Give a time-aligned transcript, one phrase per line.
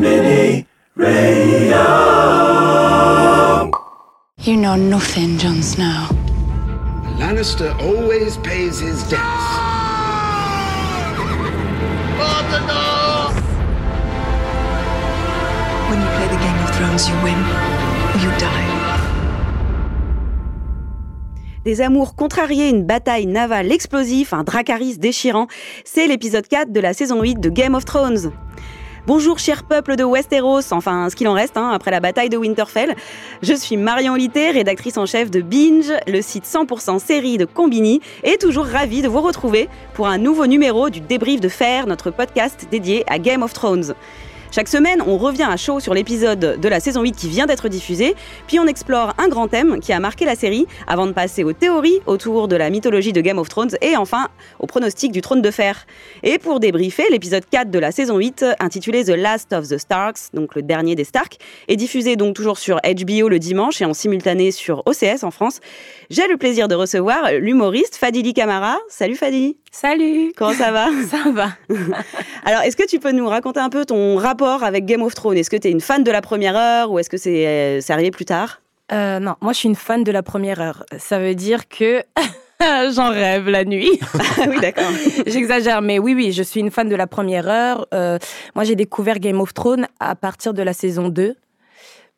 [0.00, 0.64] Mini
[0.94, 1.84] Radio.
[4.38, 6.06] You know nothing, Jon Snow.
[7.18, 9.46] Lannister always pays his debts.
[15.88, 17.38] When you play the Game of Thrones, you win
[18.14, 18.66] or you die.
[21.64, 25.48] Des amours contrariés, une bataille navale explosive, un Dracarys déchirant.
[25.84, 28.32] C'est l'épisode 4 de la saison 8 de Game of Thrones.
[29.08, 32.36] Bonjour cher peuple de Westeros, enfin ce qu'il en reste hein, après la bataille de
[32.36, 32.94] Winterfell.
[33.40, 38.02] Je suis Marion Lité, rédactrice en chef de Binge, le site 100% série de Combini,
[38.22, 42.10] et toujours ravie de vous retrouver pour un nouveau numéro du débrief de fer, notre
[42.10, 43.94] podcast dédié à Game of Thrones.
[44.50, 47.68] Chaque semaine, on revient à chaud sur l'épisode de la saison 8 qui vient d'être
[47.68, 48.14] diffusé,
[48.46, 51.52] puis on explore un grand thème qui a marqué la série avant de passer aux
[51.52, 55.42] théories autour de la mythologie de Game of Thrones et enfin au pronostic du trône
[55.42, 55.86] de fer.
[56.22, 60.32] Et pour débriefer, l'épisode 4 de la saison 8, intitulé The Last of the Starks,
[60.32, 61.36] donc le dernier des Stark,
[61.68, 65.60] est diffusé donc toujours sur HBO le dimanche et en simultané sur OCS en France.
[66.08, 68.78] J'ai le plaisir de recevoir l'humoriste Fadili Camara.
[68.88, 70.88] Salut Fadili Salut Comment ça va?
[71.10, 71.50] Ça va.
[72.44, 75.36] Alors, est-ce que tu peux nous raconter un peu ton rapport avec Game of Thrones?
[75.36, 77.80] Est-ce que tu es une fan de la première heure ou est-ce que c'est euh,
[77.88, 78.60] arrivé plus tard?
[78.92, 80.84] Euh, non, moi je suis une fan de la première heure.
[80.98, 82.02] Ça veut dire que
[82.94, 84.00] j'en rêve la nuit.
[84.40, 84.84] Ah oui, d'accord.
[85.26, 87.86] J'exagère, mais oui, oui, je suis une fan de la première heure.
[87.92, 88.18] Euh,
[88.54, 91.34] moi j'ai découvert Game of Thrones à partir de la saison 2.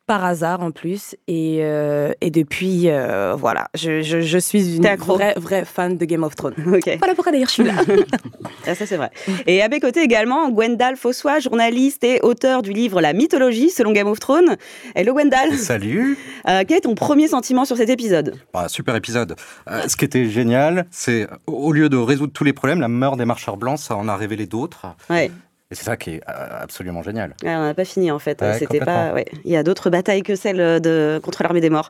[0.07, 1.15] Par hasard en plus.
[1.27, 6.03] Et, euh, et depuis, euh, voilà, je, je, je suis une vraie, vraie fan de
[6.05, 6.55] Game of Thrones.
[6.67, 7.73] Ok, Voilà pourquoi d'ailleurs je suis là.
[8.67, 9.09] Ah, ça c'est vrai.
[9.47, 13.91] Et à mes côtés également, Gwendal Fossois, journaliste et auteur du livre La mythologie selon
[13.91, 14.55] Game of Thrones.
[14.95, 18.35] Hello Gwendal Salut Euh, Quel est ton premier sentiment sur cet épisode?
[18.53, 19.35] Ah, Super épisode.
[19.69, 22.87] Euh, ce qui était génial, c'est au au lieu de résoudre tous les problèmes, la
[22.89, 24.87] mort des marcheurs blancs, ça en a révélé d'autres.
[25.09, 25.31] Ouais,
[25.71, 27.35] Et c'est ça qui est euh, absolument génial.
[27.43, 28.41] Ouais, on n'a pas fini en fait.
[28.41, 29.13] Ouais, C'était pas.
[29.13, 29.25] Ouais.
[29.45, 31.89] Il y a d'autres batailles que celle de contre l'armée des morts.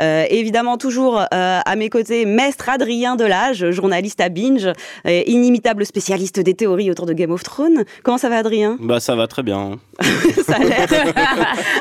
[0.00, 4.70] Euh, évidemment, toujours euh, à mes côtés, Maître Adrien Delage, journaliste à Binge,
[5.04, 7.84] et inimitable spécialiste des théories autour de Game of Thrones.
[8.02, 8.76] Comment ça va, Adrien?
[8.80, 9.78] Bah ça va très bien.
[10.46, 10.88] Ça a l'air.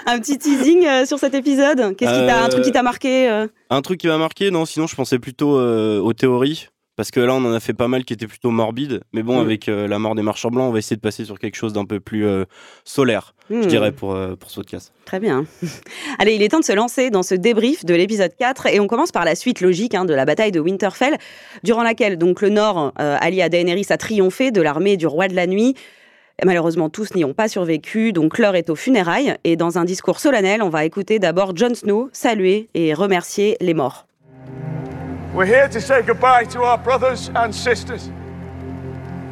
[0.05, 1.95] un petit teasing euh, sur cet épisode?
[1.95, 3.47] Qu'est-ce qui t'a, un truc qui t'a marqué euh?
[3.69, 6.67] Un truc qui m'a marqué, non, sinon je pensais plutôt euh, aux théories.
[6.97, 9.01] Parce que là, on en a fait pas mal qui étaient plutôt morbides.
[9.13, 9.41] Mais bon, Mm.
[9.45, 11.73] avec euh, la mort des marchands blancs, on va essayer de passer sur quelque chose
[11.73, 12.43] d'un peu plus euh,
[12.83, 13.65] solaire, je Hmm.
[13.65, 14.91] dirais, pour, euh, pour ce podcast.
[15.05, 15.45] Très bien.
[16.19, 18.87] Allez, il est temps de se lancer dans ce débrief de l'épisode 4 et on
[18.87, 21.17] commence par la suite logique hein, de la bataille de Winterfell,
[21.63, 25.27] durant laquelle donc le Nord, euh, allié à Daenerys, a triomphé de l'armée du roi
[25.29, 25.75] de la nuit.
[26.41, 29.35] Et malheureusement, tous n'y ont pas survécu, donc l'heure est aux funérailles.
[29.43, 33.73] Et dans un discours solennel, on va écouter d'abord Jon Snow saluer et remercier les
[33.73, 34.07] morts.
[35.33, 38.11] We're here to say goodbye to our brothers and sisters,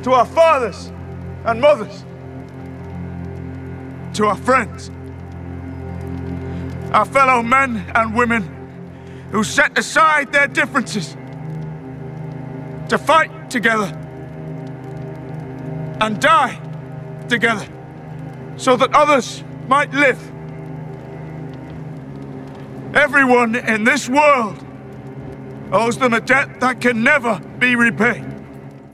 [0.03, 0.93] to our fathers
[1.43, 2.05] and mothers,
[4.13, 4.89] to our friends,
[6.93, 8.43] our fellow men and women
[9.31, 11.17] who set aside their differences
[12.87, 13.93] to fight together
[15.99, 16.61] and die
[17.27, 17.67] together
[18.55, 20.19] so that others might live.
[22.95, 24.65] Everyone in this world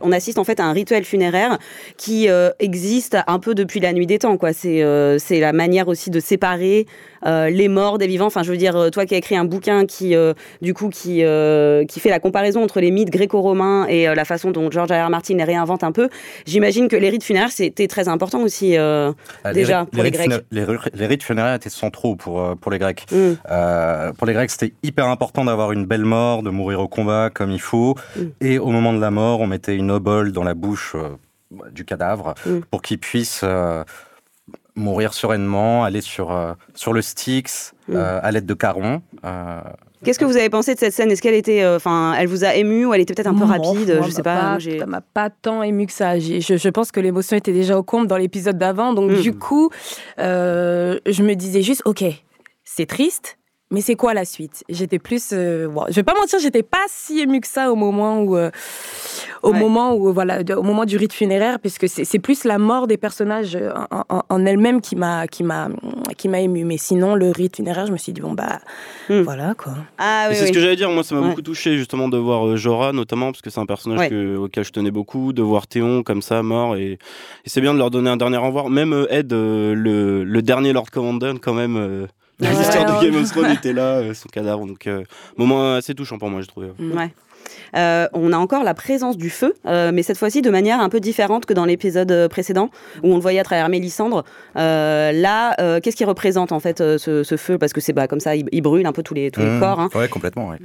[0.01, 1.57] on assiste en fait à un rituel funéraire
[1.97, 4.37] qui euh, existe un peu depuis la nuit des temps.
[4.83, 6.85] euh, c'est la manière aussi de séparer
[7.25, 8.25] euh, les morts des vivants.
[8.27, 10.89] Enfin, je veux dire, euh, toi qui as écrit un bouquin qui, euh, du coup,
[10.89, 14.91] qui, euh, qui fait la comparaison entre les mythes gréco-romains et la façon dont George
[14.91, 15.05] R.
[15.07, 15.09] R.
[15.09, 16.09] Martin les réinvente un peu,
[16.45, 19.11] j'imagine que les rites funéraires, c'était très important aussi, Euh,
[19.53, 20.31] déjà, les, pour les Grecs.
[20.51, 23.05] les rites funéraires étaient centraux pour, pour les Grecs.
[23.11, 23.33] Mm.
[24.17, 27.51] Pour les Grecs, c'était hyper important d'avoir une belle mort, de mourir au combat comme
[27.51, 27.95] il faut.
[28.15, 28.21] Mm.
[28.41, 30.95] Et au moment de la mort, on mettait une obole dans la bouche
[31.71, 32.59] du cadavre Mm.
[32.71, 33.83] pour qu'il puisse euh,
[34.75, 37.95] mourir sereinement, aller sur, euh, sur le Styx Mm.
[37.95, 39.01] euh, à l'aide de Caron.
[39.23, 39.61] Euh,
[40.03, 41.09] Qu'est-ce que vous avez pensé de cette scène?
[41.11, 43.43] Est-ce qu'elle était, euh, enfin, elle vous a ému ou elle était peut-être un peu
[43.45, 43.95] rapide?
[43.97, 44.59] Moi, Je sais pas.
[44.59, 46.19] j'ai- Ça m'a pas tant ému que ça.
[46.19, 48.93] J'ai- Je, je pense que l'émotion était déjà au comble dans l'épisode d'avant.
[48.93, 49.21] Donc, Mm.
[49.21, 49.69] du coup,
[50.19, 52.03] euh, je me disais juste, OK,
[52.63, 53.37] c'est triste,
[53.75, 54.63] mais c'est quoi la suite?
[54.69, 55.29] J'étais plus.
[55.33, 58.35] euh, bon, je vais pas mentir, j'étais pas si ému que ça au moment où.
[58.37, 58.49] euh,
[59.43, 59.59] au Ouais.
[59.59, 62.97] moment où voilà au moment du rite funéraire puisque c'est c'est plus la mort des
[62.97, 65.67] personnages euh, en, en- en elle-même qui m'a qui m'a
[66.17, 68.59] qui m'a ému mais sinon le rite funéraire je me suis dit bon bah
[69.09, 69.21] Mm.
[69.21, 70.47] voilà quoi Ah oui, c'est oui.
[70.47, 71.27] ce que j'allais dire, moi ça m'a Ouais.
[71.29, 74.09] beaucoup touché justement de voir euh, Jorah notamment, parce que c'est un personnage Ouais.
[74.09, 76.97] que- auquel je tenais beaucoup, de voir Théon comme ça mort, et, et
[77.45, 78.69] c'est bien de leur donner un dernier au revoir.
[78.71, 82.07] Même Ed, euh, le, le dernier Lord Commander quand même, euh,
[82.41, 82.49] Ouais.
[82.49, 83.05] l'histoire Ouais.
[83.07, 85.03] de Game of Thrones était là, euh, son cadavre, donc euh,
[85.37, 86.67] moment assez touchant pour moi j'ai trouvé.
[86.79, 87.13] Ouais.
[87.77, 90.89] Euh, on a encore la présence du feu, euh, mais cette fois-ci de manière un
[90.89, 92.69] peu différente que dans l'épisode précédent,
[93.03, 94.23] où on le voyait à travers Mélissandre.
[94.57, 97.57] Euh, là, euh, qu'est-ce qui représente en fait euh, ce, ce feu?
[97.59, 99.45] Parce que c'est bah, comme ça, il, il brûle un peu tous les, tous les
[99.49, 99.59] Mmh.
[99.59, 99.79] corps.
[99.79, 99.89] hein.
[99.93, 100.49] Ouais, complètement.
[100.49, 100.57] Ouais.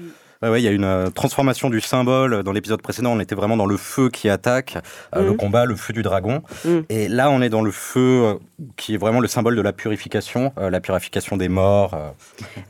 [0.42, 2.42] Ouais, ouais, il y a une euh, transformation du symbole.
[2.42, 4.78] Dans l'épisode précédent, on était vraiment dans le feu qui attaque,
[5.14, 5.36] euh, le Mhm.
[5.36, 6.42] combat, le feu du dragon.
[6.64, 6.84] Mhm.
[6.88, 8.34] Et là, on est dans le feu euh,
[8.78, 11.92] qui est vraiment le symbole de la purification, euh, la purification des morts.
[11.92, 12.08] euh.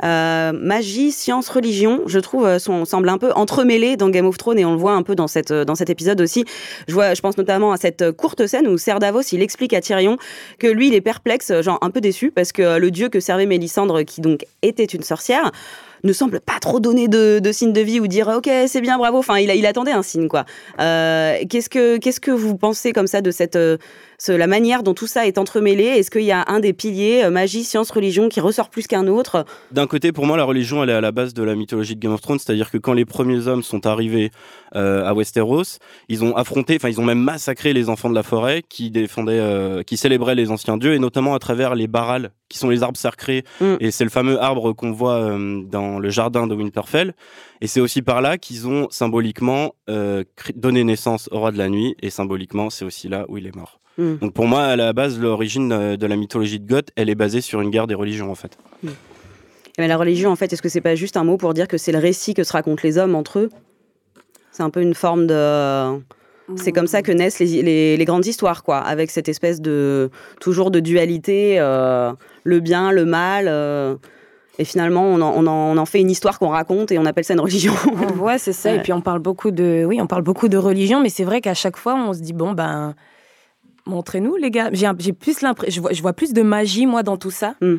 [0.03, 4.37] Euh, magie, science, religion, je trouve, euh, sont, semblent un peu entremêlés dans Game of
[4.37, 6.45] Thrones et on le voit un peu dans, cette, euh, dans cet épisode aussi.
[6.89, 9.75] Je, vois, je pense notamment à cette euh, courte scène où Ser Davos, il explique
[9.75, 10.17] à Tyrion
[10.59, 13.21] que lui, il est perplexe, genre un peu déçu, parce que euh, le dieu que
[13.21, 15.53] servait Mélissandre, qui donc était une sorcière,
[16.05, 18.99] ne semble pas trop donner de, de signe de vie ou dire ok c'est bien
[18.99, 19.19] bravo.
[19.19, 20.45] Enfin il, il attendait un signe quoi.
[20.81, 23.77] Euh, qu'est-ce que qu'est-ce que vous pensez comme ça de cette euh,
[24.21, 25.85] ce- la manière dont tout ça est entremêlé.
[25.85, 29.07] Est-ce qu'il y a un des piliers euh, magie science religion qui ressort plus qu'un
[29.09, 29.45] autre?
[29.73, 32.01] D'un côté, pour moi, la religion, elle est à la base de la mythologie de
[32.01, 34.31] Game of Thrones, c'est-à-dire que quand les premiers hommes sont arrivés
[34.77, 35.79] euh, à Westeros,
[36.09, 39.41] ils ont affronté, enfin, ils ont même massacré les enfants de la forêt qui défendaient,
[39.41, 42.83] euh, qui célébraient les anciens dieux, et notamment à travers les barals, qui sont les
[42.83, 43.77] arbres sacrés, Mm.
[43.81, 47.15] et c'est le fameux arbre qu'on voit euh, dans le jardin de Winterfell,
[47.63, 49.75] et c'est aussi par là qu'ils ont symboliquement
[50.55, 53.57] donné naissance au roi de la nuit, et symboliquement, c'est aussi là où il est
[53.57, 53.80] mort.
[54.01, 54.17] Mm.
[54.21, 57.41] Donc pour moi, à la base, l'origine de la mythologie de Goth, elle est basée
[57.41, 58.57] sur une guerre des religions, en fait.
[59.79, 61.79] Mais la religion, en fait, est-ce que c'est pas juste un mot pour dire que
[61.79, 63.51] c'est le récit que se racontent les hommes entre eux?
[64.53, 65.99] C'est un peu une forme de.
[66.57, 70.11] C'est comme ça que naissent les, les- les grandes histoires, quoi, avec cette espèce de
[70.41, 72.11] toujours de dualité, euh,
[72.43, 73.47] le bien, le mal.
[73.49, 73.95] euh,
[74.59, 77.07] et finalement, on en, on en- on en fait une histoire qu'on raconte et on
[77.07, 77.73] appelle ça une religion.
[78.21, 78.71] Ouais, c'est ça.
[78.73, 78.79] Ouais.
[78.79, 81.41] Et puis on parle beaucoup de, oui, on parle beaucoup de religion, mais c'est vrai
[81.41, 82.95] qu'à chaque fois, on se dit bon ben,
[83.87, 84.71] montrez-nous les gars.
[84.73, 87.55] J'ai plus l'impression, je vois, plus de magie moi dans tout ça.
[87.61, 87.77] Mm.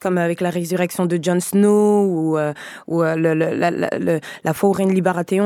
[0.00, 2.54] Comme avec la résurrection de Jon Snow ou, euh,
[2.86, 4.74] ou euh, le- le- la, la- le- la fois où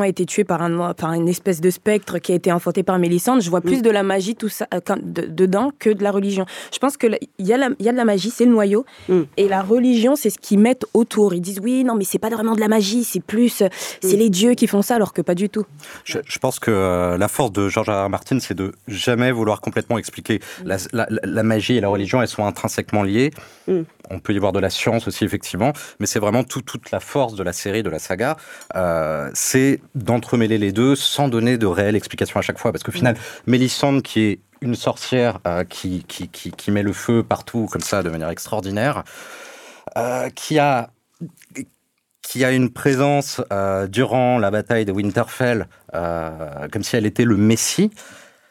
[0.01, 3.01] a été tué par, un, par une espèce de spectre qui a été enfanté par
[3.01, 3.43] Mélissandre.
[3.43, 6.13] Je vois plus de la magie tout ça, euh, quand- de- dedans que de la
[6.13, 6.47] religion.
[6.73, 8.85] Je pense qu'il y, a la- il y a de la magie, c'est le noyau.
[9.09, 9.23] Mm.
[9.37, 11.35] Et la religion, c'est ce qu'ils mettent autour.
[11.35, 13.69] Ils disent oui, non, mais c'est pas vraiment de la magie, c'est plus, euh,
[14.01, 14.21] c'est Mm.
[14.21, 15.65] les dieux qui font ça, alors que pas du tout.
[16.05, 18.05] Je, je pense que euh, la force de George R.
[18.07, 18.09] R.
[18.09, 20.39] Martin, c'est de jamais vouloir complètement expliquer.
[20.65, 23.33] La, la- la magie et la religion, elles sont intrinsèquement liées.
[23.67, 23.81] Mm.
[24.11, 27.01] On peut y voir de la science aussi, effectivement, mais c'est vraiment tout- toute la
[27.01, 28.37] force de la série, de la saga,
[28.77, 32.71] euh, c'est d'entremêler les deux sans donner de réelle explication à chaque fois.
[32.73, 36.93] Parce qu'au final, Mélissandre, qui est une sorcière euh, qui, qui, qui, qui met le
[36.93, 39.05] feu partout, comme ça, de manière extraordinaire,
[39.97, 40.91] euh, qui a
[42.23, 43.43] qui a une présence
[43.89, 45.69] durant la bataille de Winterfell,
[46.73, 47.91] comme si elle était le Messie.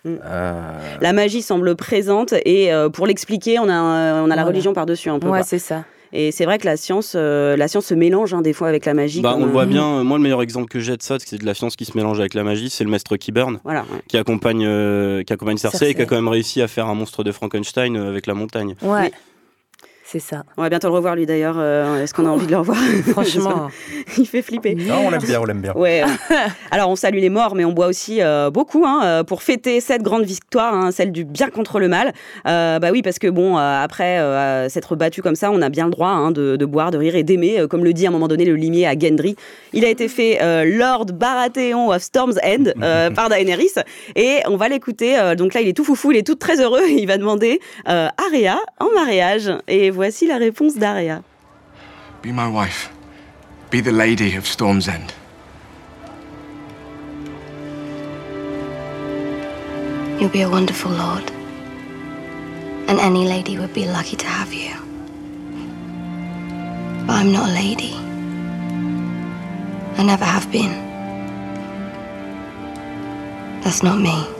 [0.05, 0.15] Mm.
[0.25, 0.61] Euh,
[1.01, 5.09] La magie semble présente et euh, pour l'expliquer, on a, on a la religion par-dessus
[5.09, 5.27] un peu.
[5.29, 5.85] Ouais, c'est ça.
[6.15, 8.85] Et c'est vrai que la science, euh, la science se mélange hein, des fois avec
[8.85, 9.21] la magie.
[9.21, 9.83] Bah, on le voit bien.
[9.99, 11.97] euh, Moi, le meilleur exemple que j'ai de ça, c'est de la science qui se
[11.97, 13.79] mélange avec la magie, c'est le maître Kyburn, Voilà.
[13.81, 13.99] ouais.
[14.07, 15.91] qui accompagne, euh, qui accompagne Cersei, Cersei.
[15.91, 18.75] et qui a quand même réussi à faire un monstre de Frankenstein avec la montagne.
[18.83, 19.11] Ouais.
[20.13, 20.43] C'est ça.
[20.57, 21.55] On va bientôt le revoir lui d'ailleurs.
[21.57, 22.77] euh, Est-ce qu'on a envie de le revoir?
[23.13, 23.69] Franchement.
[24.19, 24.75] il fait flipper.
[24.75, 25.73] non, on l'aime bien, on l'aime bien.
[25.75, 26.03] Ouais.
[26.71, 29.81] Alors on salue les morts, mais on boit aussi euh, beaucoup hein, euh, pour fêter
[29.81, 32.13] cette grande victoire, hein, celle du bien contre le mal.
[32.47, 35.69] Euh, bah oui, parce que bon, euh, après euh, s'être battu comme ça, on a
[35.69, 38.09] bien le droit hein, de, de boire, de rire et d'aimer, comme le dit à
[38.09, 39.35] un moment donné le limier à Gendry.
[39.73, 43.73] Il a été fait euh, Lord Baratheon of Storm's End euh, par Daenerys,
[44.15, 45.17] et on va l'écouter.
[45.17, 46.81] euh, donc là, il est tout foufou, il est tout très heureux.
[46.87, 51.23] Il va demander euh, Arya en mariage, et voici la réponse d'Arya.
[52.21, 52.89] Be my wife.
[53.71, 55.13] Be the lady of Storm's End.
[60.19, 61.31] You'll be a wonderful lord.
[62.89, 64.75] And any lady would be lucky to have you.
[67.07, 67.95] But I'm not a lady.
[69.97, 70.73] I never have been.
[73.63, 74.32] That's not me.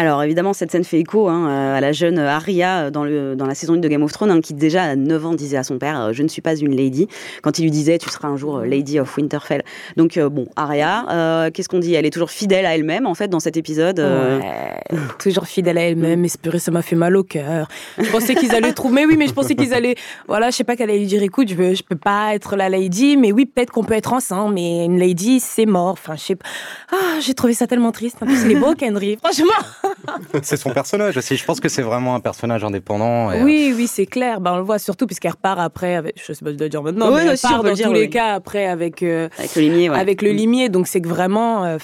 [0.00, 3.44] Alors évidemment, cette scène fait écho hein, euh, à la jeune Arya dans, le, dans
[3.44, 5.62] la saison 1 de Game of Thrones, hein, qui déjà à 9 ans disait à
[5.62, 7.06] son père euh, Je ne suis pas une lady»,
[7.42, 9.62] quand il lui disait «Tu seras un jour euh, Lady of Winterfell».
[9.98, 11.92] Donc euh, bon, Arya, euh, qu'est-ce qu'on dit?
[11.94, 14.00] Elle est toujours fidèle à elle-même, en fait, dans cet épisode.
[14.00, 14.80] euh, Ouais.
[15.18, 17.68] Toujours fidèle à elle-même, espérer, ça m'a fait mal au cœur.
[17.98, 19.96] Je pensais qu'ils allaient trouver, mais oui, mais je pensais qu'ils allaient,
[20.28, 22.56] voilà, je sais pas qu'elle allait lui dire, écoute, je peux, je peux pas être
[22.56, 25.90] la lady, mais oui, peut-être qu'on peut être ensemble, mais une lady, c'est mort.
[25.92, 26.46] Enfin, je sais pas.
[26.90, 28.16] Ah, j'ai trouvé ça tellement triste.
[28.22, 29.89] En plus, il est beau, Kendry, franchement.
[30.42, 31.36] c'est son personnage aussi.
[31.36, 33.30] Je pense que c'est vraiment un personnage indépendant.
[33.32, 34.40] et, Oui, oui, c'est clair.
[34.40, 36.82] Ben, on le voit surtout puisqu'elle repart après avec, je sais pas, je dois dire
[36.82, 38.10] maintenant, Oui, mais elle aussi, part dans dire, tous oui, les oui.
[38.10, 39.98] cas après avec, euh, Avec le limier, ouais.
[39.98, 40.36] avec le Mm.
[40.36, 40.68] limier.
[40.68, 41.78] Donc c'est que vraiment, euh,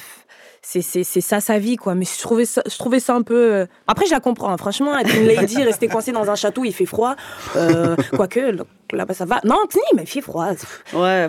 [0.63, 1.95] c'est c'est c'est ça sa vie quoi.
[1.95, 3.35] Mais je trouvais ça, je trouvais ça un peu.
[3.55, 4.51] euh, Après je la comprends.
[4.51, 4.57] hein.
[4.57, 7.15] Franchement, être une lady, rester coincée dans un château, il fait froid.
[7.57, 8.57] Euh, Quoique,
[8.93, 9.41] là-bas ça va.
[9.45, 10.59] Non, Anthony, mais fille froide.
[10.93, 11.27] Ouais.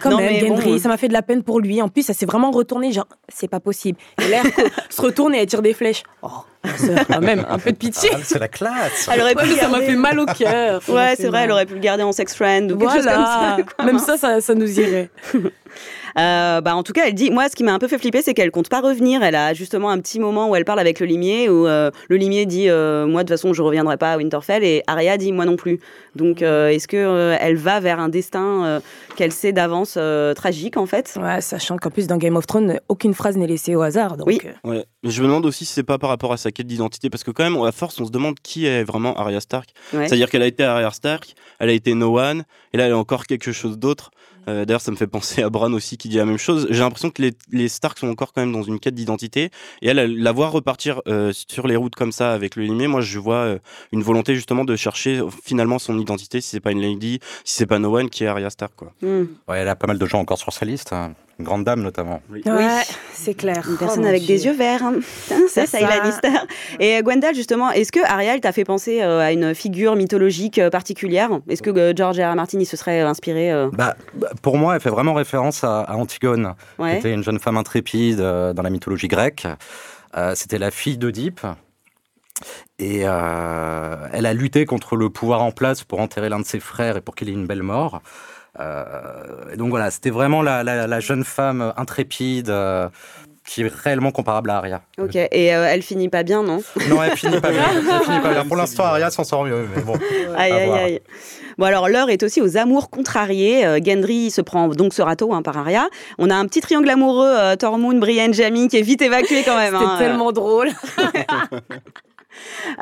[0.00, 1.80] Quand Non, même, bon, Gendry, ça m'a fait de la peine pour lui.
[1.82, 3.98] En plus, ça s'est vraiment retourné, genre, c'est pas possible.
[4.22, 4.44] Et l'air
[4.90, 6.02] se retourne et elle tire des flèches.
[6.22, 6.28] Oh,
[6.76, 8.10] sœur, quand même, un peu de pitié.
[8.12, 9.08] Ah, c'est la classe.
[9.12, 10.80] Elle aurait pu Ouais, ça m'a fait mal au cœur.
[10.88, 11.44] Ouais, c'est vrai, mal.
[11.44, 13.38] elle aurait pu le garder en sex friend ou quelque chose comme ça.
[13.38, 13.62] Voilà.
[13.76, 13.84] quoi.
[13.84, 15.10] Même ça, ça, ça nous irait.
[16.18, 18.22] Euh, bah, en tout cas, elle dit, moi, ce qui m'a un peu fait flipper,
[18.22, 19.22] c'est qu'elle compte pas revenir.
[19.22, 22.16] Elle a justement un petit moment où elle parle avec le limier, où euh, le
[22.16, 25.32] limier dit, euh, moi, de toute façon, je reviendrai pas à Winterfell, et Arya dit,
[25.32, 25.80] moi non plus.
[26.14, 28.80] Donc, euh, est-ce que euh, elle va vers un destin euh,
[29.16, 31.18] qu'elle sait d'avance euh, tragique, en fait?
[31.20, 34.16] Ouais, sachant qu'en plus, dans Game of Thrones, aucune phrase n'est laissée au hasard.
[34.16, 34.40] Donc, Oui.
[34.62, 37.10] Ouais, mais je me demande aussi si c'est pas par rapport à sa quête d'identité,
[37.10, 39.70] parce que quand même, à force, on se demande qui est vraiment Arya Stark.
[39.92, 40.06] Ouais.
[40.06, 42.94] C'est-à-dire qu'elle a été Arya Stark, elle a été No One, et là, elle est
[42.94, 44.10] encore quelque chose d'autre.
[44.48, 46.66] Euh, D'ailleurs, ça me fait penser à Bran aussi qui dit la même chose.
[46.70, 49.50] J'ai l'impression que les, les Stark sont encore quand même dans une quête d'identité,
[49.82, 53.00] et elle, la voir repartir euh, sur les routes comme ça avec le limier, moi,
[53.00, 53.58] je vois euh,
[53.92, 57.66] une volonté justement de chercher finalement son identité, si c'est pas une lady, si c'est
[57.66, 58.92] pas No One, qui est Arya Stark, quoi.
[59.02, 59.24] Hmm.
[59.48, 60.92] Ouais, elle a pas mal de gens encore sur sa liste.
[60.92, 61.14] hein.
[61.38, 62.20] Une grande dame notamment.
[62.30, 63.66] Ouais, c'est clair.
[63.68, 64.36] Une personne Oh, mon avec Dieu.
[64.36, 64.84] des yeux verts.
[64.84, 64.94] hein.
[65.48, 65.80] C'est ça.
[65.80, 66.28] Lannister.
[66.78, 70.58] Et euh, Gwendal, justement, est-ce que Ariel t'a fait penser euh, à une figure mythologique
[70.58, 71.30] euh, particulière?
[71.48, 72.30] Est-ce que euh, George R.
[72.32, 72.36] R.
[72.36, 75.94] Martin il se serait inspiré Bah, bah, pour moi, elle fait vraiment référence à, à
[75.96, 76.98] Antigone, qui Ouais.
[76.98, 79.46] était une jeune femme intrépide dans la mythologie grecque.
[80.34, 81.40] C'était la fille d'Oedipe.
[82.78, 86.58] Et euh, elle a lutté contre le pouvoir en place pour enterrer l'un de ses
[86.60, 88.02] frères et pour qu'il ait une belle mort.
[88.60, 92.88] Euh, et donc voilà, c'était vraiment la, la- la jeune femme intrépide euh,
[93.46, 94.80] qui est réellement comparable à Arya.
[94.98, 95.16] Ok.
[95.16, 96.62] Et euh, elle finit pas bien, non?
[96.88, 97.64] Non, elle finit pas bien.
[97.74, 98.44] Elle finit pas bien.
[98.46, 99.94] Pour l'instant, Arya s'en sort mieux, mais bon.
[100.36, 101.00] Aïe, aïe, aïe.
[101.58, 103.64] Bon, alors, l'heure est aussi aux amours contrariés.
[103.66, 105.88] Euh, Gendry se prend donc ce râteau hein, par Arya.
[106.18, 109.56] On a un petit triangle amoureux, euh, Tormund, Brienne, Jamie, qui est vite évacué quand
[109.56, 109.74] même.
[109.74, 109.96] C'était hein.
[109.98, 110.70] tellement drôle.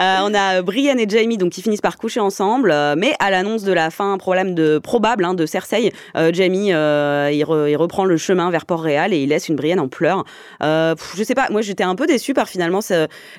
[0.00, 3.30] Euh, on a Brienne et Jamie donc qui finissent par coucher ensemble, euh, mais à
[3.30, 7.76] l'annonce de la fin problème de probable hein, de Cersei, euh, Jamie il, re- il
[7.76, 10.24] reprend le chemin vers Port-Réal et il laisse une Brienne en pleurs.
[10.60, 12.80] Je sais pas, moi j'étais un peu déçue par finalement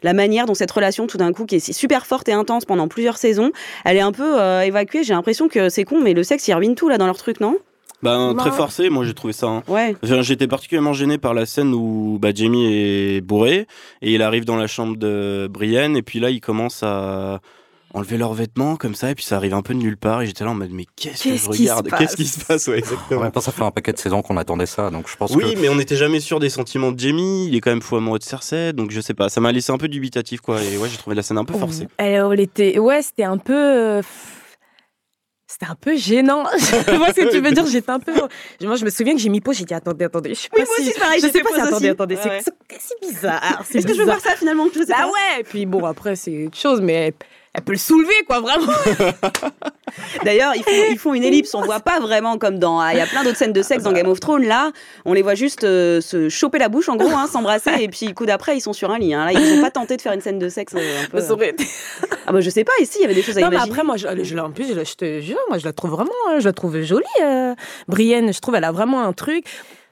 [0.04, 2.88] la manière dont cette relation tout d'un coup qui est super forte et intense pendant
[2.88, 3.52] plusieurs saisons,
[3.86, 5.04] elle est un peu évacuée.
[5.04, 7.40] J'ai l'impression que c'est con, mais le sexe il ruine tout là dans leur truc,
[7.40, 7.58] non?
[8.04, 8.56] Ben, très Non.
[8.56, 9.48] forcé, moi j'ai trouvé ça.
[9.48, 9.64] hein.
[9.68, 9.96] Ouais.
[10.04, 13.68] Enfin, J'étais particulièrement gêné par la scène où bah, Jamie est bourré
[14.02, 17.40] et il arrive dans la chambre de Brienne et puis là il commence à
[17.96, 20.26] enlever leurs vêtements comme ça et puis ça arrive un peu de nulle part et
[20.26, 21.90] j'étais là en mode mais qu'est-ce que je qui se regarde?
[21.90, 22.68] Passe Qu'est-ce qui se passe?
[22.68, 23.22] ouais, En exactement.
[23.22, 25.54] même temps, ça fait un paquet de saisons qu'on attendait ça, donc je pense Oui,
[25.54, 25.60] que.
[25.60, 27.48] mais on n'était jamais sûr des sentiments de Jamie.
[27.48, 29.30] Il est quand même fou amoureux de Cersei, donc je sais pas.
[29.30, 30.60] Ça m'a laissé un peu dubitatif, quoi.
[30.64, 31.88] Et ouais, j'ai trouvé la scène un peu forcée.
[31.98, 34.02] Elle, elle était, ouais, c'était un peu.
[35.54, 36.46] C'était un peu gênant.
[36.58, 37.68] Je vois ce que tu veux dire.
[37.68, 38.12] J'étais un peu.
[38.62, 39.56] Moi, je me souviens que j'ai mis pause.
[39.58, 40.30] J'ai dit attendez, attendez.
[40.34, 40.82] Je sais Oui, pas moi si.
[40.82, 41.62] aussi, c'est pareil, Je sais pas si.
[41.62, 42.16] Attendez, attendez.
[42.16, 42.40] c'est- Ouais.
[42.44, 43.62] C'est c'est bizarre.
[43.72, 44.66] Est-ce que je veux voir ça finalement?
[44.74, 45.06] Je sais pas.
[45.06, 45.42] ouais.
[45.42, 47.14] Et puis bon, après, c'est autre chose, mais elle,
[47.54, 48.72] elle peut le soulever, quoi, vraiment.
[50.24, 51.54] D'ailleurs, ils font, ils font une ellipse.
[51.56, 52.80] On voit pas vraiment comme dans.
[52.80, 54.46] ah, Il y a plein d'autres scènes de sexe dans Game of Thrones.
[54.46, 54.72] Là,
[55.06, 58.14] on les voit juste euh, se choper la bouche, en gros, hein, s'embrasser, et puis
[58.14, 59.14] coup d'après, ils sont sur un lit.
[59.14, 59.26] hein.
[59.26, 60.74] Là, ils ont pas tenté de faire une scène de sexe.
[60.76, 61.68] euh, un peu, Ça aurait été-
[62.28, 62.72] Ah bah je sais pas.
[62.80, 63.72] Ici, il y avait des choses à Non, imaginer.
[63.72, 66.12] après, moi, je, je, en plus, je, je te jure, moi, je la trouve vraiment,
[66.40, 67.54] je la trouve jolie, euh,
[67.88, 68.34] Brienne.
[68.34, 69.46] Je trouve, elle a vraiment un truc.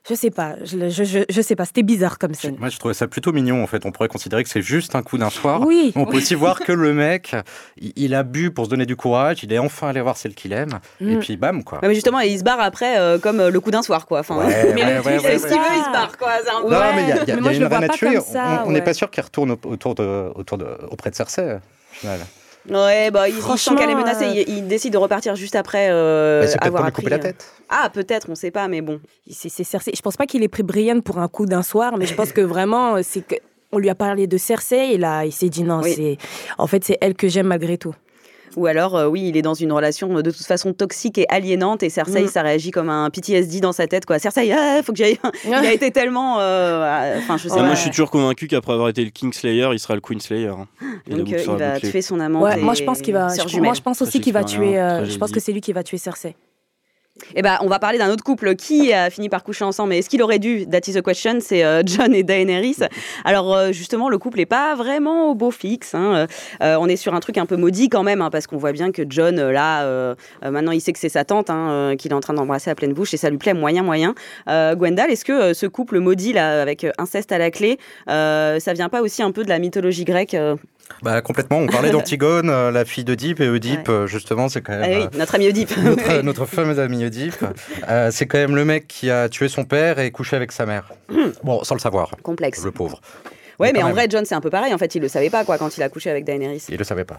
[0.09, 2.55] Je sais pas, je, je, je, je sais pas, c'était bizarre comme scène.
[2.59, 3.85] Moi, je trouvais ça plutôt mignon, en fait.
[3.85, 5.61] On pourrait considérer que c'est juste un coup d'un soir.
[5.61, 5.91] Oui.
[5.95, 7.35] On peut aussi voir que le mec,
[7.77, 10.33] il, il a bu pour se donner du courage, il est enfin allé voir celle
[10.33, 11.19] qu'il aime, et Mm.
[11.19, 11.79] puis bam, quoi.
[11.83, 14.21] Mais justement, il se barre après euh, comme euh, le coup d'un soir, quoi.
[14.21, 16.31] Enfin, Ouais, mais ouais, c'est ce qu'il veut, il se barre, quoi.
[16.31, 18.15] Un Non, Ouais, mais il y a, y a- y a une tuer.
[18.15, 18.83] comme ça, on n'est ouais.
[18.83, 21.59] pas sûr qu'il retourne au- autour de, autour de, auprès de Cersei, au
[21.93, 22.19] final.
[22.69, 24.25] Ouais, bah, il, il sent Franchement, qu'elle est menacée.
[24.25, 27.03] euh, Il, il décide de repartir juste après euh, peut-être avoir pour lui appris.
[27.03, 27.51] couper la euh, tête.
[27.69, 28.99] Ah, peut-être, on sait pas, mais bon.
[29.29, 29.91] C'est Cersei.
[29.95, 32.31] Je pense pas qu'il ait pris Brienne pour un coup d'un soir, mais je pense
[32.31, 33.35] que vraiment, euh, c'est que.
[33.73, 35.93] On lui a parlé de Cersei et là, il s'est dit non, Oui.
[35.95, 36.17] c'est.
[36.57, 37.95] En fait, c'est elle que j'aime malgré tout.
[38.57, 41.25] Ou alors, euh, oui, il est dans une relation euh, de toute façon toxique et
[41.29, 42.27] aliénante, et Cersei, Mm.
[42.27, 44.19] ça réagit comme un PTSD dans sa tête, quoi.
[44.19, 45.17] Cersei, ah, faut que j'aille.
[45.45, 46.39] il a été tellement.
[46.39, 47.63] euh, Enfin, je sais Ah, pas.
[47.63, 50.47] Moi, je suis toujours convaincu qu'après avoir été le Kingslayer, il sera le Queenslayer.
[50.47, 50.67] hein.
[51.07, 51.89] La Donc, euh, il va bouclée.
[51.91, 52.41] tuer son amant.
[52.41, 53.27] Ouais, moi je pense qu'il va.
[53.29, 54.77] je- moi, je pense aussi qu'il va tuer.
[54.79, 55.13] euh, Tragédie.
[55.13, 56.35] je pense que c'est lui qui va tuer Cersei.
[57.35, 59.89] Eh ben, on va parler d'un autre couple qui a fini par coucher ensemble.
[59.89, 60.67] Mais est-ce qu'il aurait dû?
[60.67, 61.39] That is the question.
[61.39, 62.77] C'est euh, John et Daenerys.
[63.25, 65.95] Alors, euh, justement, le couple n'est pas vraiment au beau fixe.
[65.95, 66.27] hein.
[66.61, 68.71] Euh, on est sur un truc un peu maudit quand même, hein, parce qu'on voit
[68.71, 72.19] bien que John, là, maintenant, il sait que c'est sa tante hein, qu'il est en
[72.19, 74.13] train d'embrasser à pleine bouche et ça lui plaît moyen, moyen.
[74.47, 79.01] Gwendal, est-ce que ce couple maudit, là, avec inceste à la clé, ça vient pas
[79.01, 80.35] aussi un peu de la mythologie grecque
[81.01, 81.57] Bah, complètement.
[81.57, 85.01] On parlait d'Antigone, euh, la fille d'Oedipe, et Oedipe, euh, justement, c'est quand Ah même.
[85.11, 85.71] oui, notre ami Oedipe.
[85.77, 87.43] euh, notre, notre fameux ami Oedipe,
[87.89, 90.65] Euh, c'est quand même le mec qui a tué son père et couché avec sa
[90.65, 90.91] mère.
[91.43, 92.63] Bon, sans le savoir, Complexe.
[92.63, 93.01] le pauvre.
[93.59, 93.95] Ouais, mais en même.
[93.95, 94.73] vrai, John, c'est un peu pareil.
[94.73, 96.63] En fait, il le savait pas, quoi, quand il a couché avec Daenerys.
[96.69, 97.17] Il le savait pas.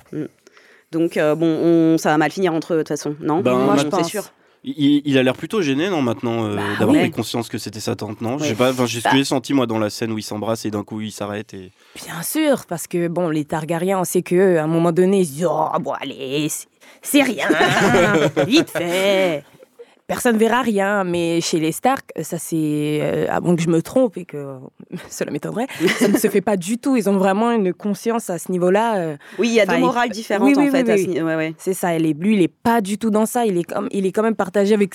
[0.91, 3.41] Donc euh, bon, on, ça va mal finir entre eux de toute façon, non?
[3.41, 4.09] Ben, Moi, je c'est pense.
[4.09, 4.25] sûr.
[4.65, 7.03] Il, il a l'air plutôt gêné, non, maintenant, euh, Bah d'avoir ouais.
[7.03, 8.37] pris conscience que c'était sa tante, non?
[8.39, 8.47] Ouais.
[8.49, 9.11] sais pas, j'ai Bah.
[9.13, 11.73] j'ai senti, moi, dans la scène où ils s'embrassent et d'un coup, ils s'arrêtent et...
[11.97, 15.27] Bien sûr, parce que bon, les Targaryens, on sait que à un moment donné, ils
[15.27, 16.69] se disent oh bon allez, c'est-
[17.03, 17.49] c'est rien,
[18.47, 19.43] vite fait.
[20.13, 23.81] Personne verra rien, mais chez les Stark, ça c'est, euh, à moins que je me
[23.81, 24.57] trompe et que
[25.09, 25.67] cela m'étonnerait,
[25.99, 26.97] ça ne se fait pas du tout.
[26.97, 28.97] Ils ont vraiment une conscience à ce niveau-là.
[28.99, 30.93] euh, Oui, il y a deux il- morales différentes Oui, oui, en fait.
[30.93, 31.55] oui, ce ouais, ouais.
[31.57, 33.47] C'est ça, elle est, lui, il est pas du tout dans ça.
[33.47, 34.95] Il est, comme, il est quand même partagé avec,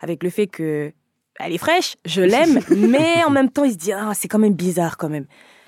[0.00, 0.92] avec le fait que
[1.38, 4.38] elle est fraîche, je l'aime, mais en même temps, il se dit ah, c'est quand
[4.40, 5.26] même bizarre quand même.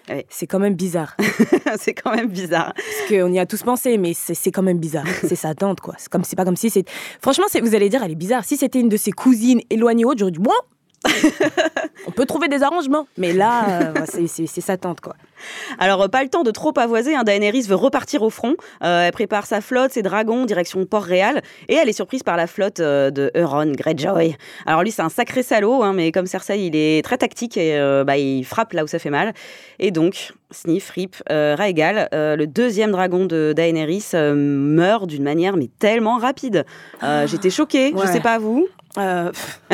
[0.09, 0.27] Ouais.
[0.29, 1.17] C'est quand même bizarre.
[1.79, 2.73] c'est quand même bizarre.
[2.75, 5.07] Parce qu'on y a tous pensé, mais c'est quand même bizarre.
[5.23, 5.95] C'est sa tante, quoi.
[5.99, 6.85] C'est comme, pas comme si c'est.
[7.21, 8.45] Franchement, vous allez dire, elle est bizarre.
[8.45, 10.53] Si c'était une de ses cousines éloignées autres, j'aurais dit bon.
[12.07, 13.93] On peut trouver des arrangements, mais là, euh,
[14.27, 15.15] c'est- sa tante, quoi.
[15.79, 17.17] Alors, euh, pas le temps de trop pavoiser.
[17.17, 17.25] Hein.
[17.25, 18.55] Daenerys veut repartir au front.
[18.85, 21.43] Euh, elle prépare sa flotte, ses dragons, direction Port-Réal.
[21.69, 24.37] Et elle est surprise par la flotte euh, de Euron Greyjoy.
[24.67, 27.77] Alors, lui, c'est un sacré salaud, hein, mais comme Cersei, il est très tactique et
[27.77, 29.33] euh, bah, il frappe là où ça fait mal.
[29.81, 36.19] Et donc, Sniff, Rip, Raegal, le deuxième dragon de Daenerys, meurt d'une manière mais tellement
[36.19, 36.65] rapide.
[37.03, 37.91] Euh, J'étais choquée.
[37.93, 38.07] Je Ouais.
[38.07, 38.69] sais pas vous.
[38.99, 39.33] Euh,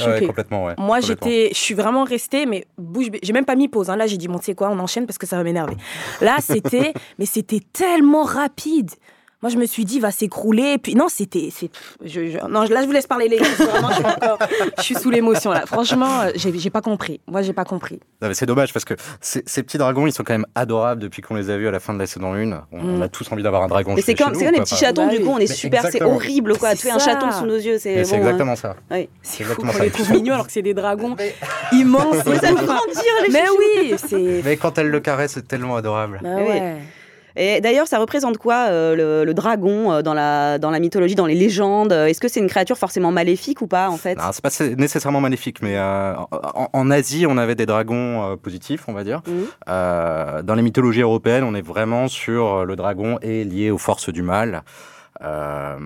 [0.00, 0.74] Ah ouais, complètement, ouais.
[0.78, 3.06] Moi, j'étais, je suis vraiment restée, mais bouche.
[3.22, 3.90] J'ai même pas mis pause.
[3.90, 3.96] hein.
[3.96, 5.74] Là, j'ai dit, bon, tu sais quoi, on enchaîne parce que ça va m'énerver.
[6.20, 8.90] Là, c'était, mais c'était tellement rapide.
[9.44, 10.78] Moi, je me suis dit, il va s'écrouler.
[10.78, 11.50] Puis, non, c'était.
[11.52, 11.68] c'est-
[12.02, 14.38] Je, je- non, là, je vous laisse parler, les Vraiment, je suis encore.
[14.78, 15.64] Je suis sous l'émotion, là.
[15.66, 17.20] Franchement, euh, j'ai j'ai pas compris.
[17.30, 18.00] Moi, j'ai pas compris.
[18.22, 21.02] Non, mais C'est dommage parce que ces, ces petits dragons, ils sont quand même adorables
[21.02, 22.52] depuis qu'on les a vus à la fin de la saison 1.
[22.72, 23.02] On, on Mm.
[23.02, 25.30] a tous envie d'avoir un dragon c'est comme, comme les petits chatons, Bah du coup,
[25.30, 26.74] on est super, c'est horrible, quoi.
[26.74, 28.26] Tuer un chaton sous nos yeux, c'est c'est bon, hein.
[28.28, 28.76] exactement ça.
[28.90, 29.08] Oui.
[29.22, 29.78] C'est exactement fou ça.
[29.80, 31.16] qu'on les trouve mignons alors que c'est des dragons
[31.72, 32.16] immenses.
[32.26, 32.56] Mais et ça tout.
[32.56, 33.58] fait grandir, les Mais chouchous.
[33.80, 34.42] oui, c'est.
[34.44, 36.20] Mais quand elle le caresse, c'est tellement adorable.
[37.36, 41.14] Et d'ailleurs, ça représente quoi euh, le, le dragon euh, dans la, dans la mythologie,
[41.14, 41.92] dans les légendes?
[41.92, 44.14] Est-ce que c'est une créature forcément maléfique ou pas en fait?
[44.16, 48.36] Non, c'est pas nécessairement maléfique, mais euh, en, en Asie, on avait des dragons euh,
[48.36, 49.22] positifs, on va dire.
[49.26, 49.46] Mhm.
[49.68, 54.10] Euh, dans les mythologies européennes, on est vraiment sur le dragon est lié aux forces
[54.10, 54.62] du mal,
[55.22, 55.76] euh,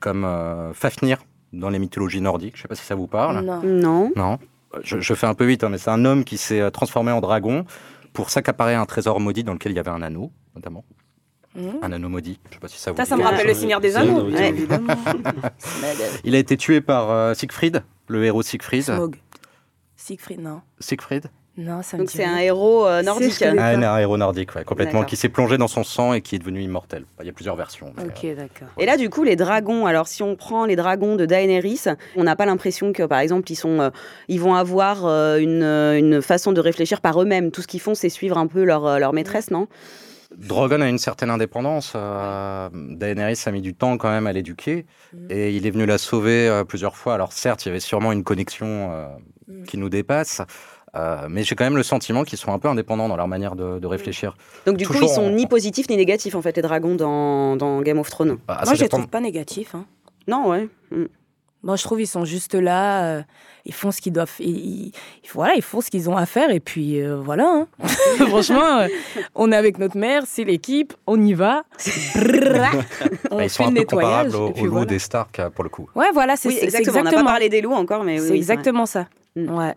[0.00, 1.18] comme euh, Fafnir
[1.52, 2.56] dans les mythologies nordiques.
[2.56, 3.44] Je sais pas si ça vous parle.
[3.44, 3.60] Non.
[3.62, 4.12] Non.
[4.16, 4.38] Non.
[4.82, 7.20] Je, je fais un peu vite, hein, mais c'est un homme qui s'est transformé en
[7.20, 7.64] dragon
[8.12, 10.84] pour s'accaparer un trésor maudit dans lequel il y avait un anneau, notamment.
[11.56, 11.78] Mhm.
[11.82, 12.38] Un anneau maudit.
[12.48, 14.20] Je sais pas si ça vous Ça, ça me rappelle le Seigneur des Anneaux.
[14.26, 14.48] un- Ouais.
[14.50, 14.94] évidemment.
[16.24, 18.82] Il a été tué par euh, Siegfried, le héros Siegfried.
[18.84, 19.16] Smog.
[19.96, 20.60] Siegfried, non.
[20.78, 21.26] Siegfried
[21.58, 23.32] Non, ça me Donc c'est un héros euh, C'est nordique.
[23.32, 26.20] ce que- Ah, un héros nordique, ouais, complètement, qui s'est plongé dans son sang et
[26.22, 27.04] qui est devenu immortel.
[27.20, 27.92] Il y a plusieurs versions.
[27.96, 28.68] mais, Ok, d'accord.
[28.78, 29.86] Et là, du coup, les dragons.
[29.86, 31.82] Alors, si on prend les dragons de Daenerys,
[32.16, 33.90] on n'a pas l'impression que, par exemple, ils sont, euh,
[34.28, 37.50] ils vont avoir euh, une, euh, une façon de réfléchir par eux-mêmes.
[37.50, 39.62] Tout ce qu'ils font, c'est suivre un peu leur, euh, leur maîtresse, non?
[39.62, 39.66] euh,
[40.40, 41.92] Drogon a une certaine indépendance.
[41.96, 45.26] euh, Daenerys a mis du temps quand même à l'éduquer Mhm.
[45.30, 47.14] et il est venu la sauver euh, plusieurs fois.
[47.14, 49.06] Alors certes, il y avait sûrement une connexion euh,
[49.48, 49.64] Mhm.
[49.64, 50.40] qui nous dépasse,
[50.96, 53.54] euh, mais j'ai quand même le sentiment qu'ils sont un peu indépendants dans leur manière
[53.56, 54.36] de, de réfléchir.
[54.66, 57.56] Donc, du coup, ils sont en- ni positifs ni négatifs, en fait, les dragons dans,
[57.56, 58.38] dans Game of Thrones.
[58.48, 59.74] Bah, Moi, je les trouve pas négatifs.
[59.74, 59.84] Hein.
[60.28, 60.68] Non, ouais.
[60.90, 61.04] Mm.
[61.62, 63.22] Moi, je trouve ils sont juste là, euh,
[63.66, 64.48] ils font ce qu'ils doivent, ils,
[64.86, 64.92] ils-
[65.34, 67.44] voilà, ils font ce qu'ils ont à faire et puis euh, voilà.
[67.46, 67.68] hein.
[68.28, 68.88] Franchement, euh,
[69.34, 71.62] on est avec notre mère, c'est l'équipe, on y va.
[73.30, 74.86] on Bah, ils fait sont un le peu comparables au, puis au loup voilà.
[74.86, 75.88] des Stark pour le coup.
[75.94, 77.00] Ouais, voilà, c'est Oui, c'est exactement.
[77.00, 79.06] On n'a pas parlé des loups encore, mais oui, C'est oui, exactement ça.
[79.36, 79.50] Mm.
[79.56, 79.74] Ouais.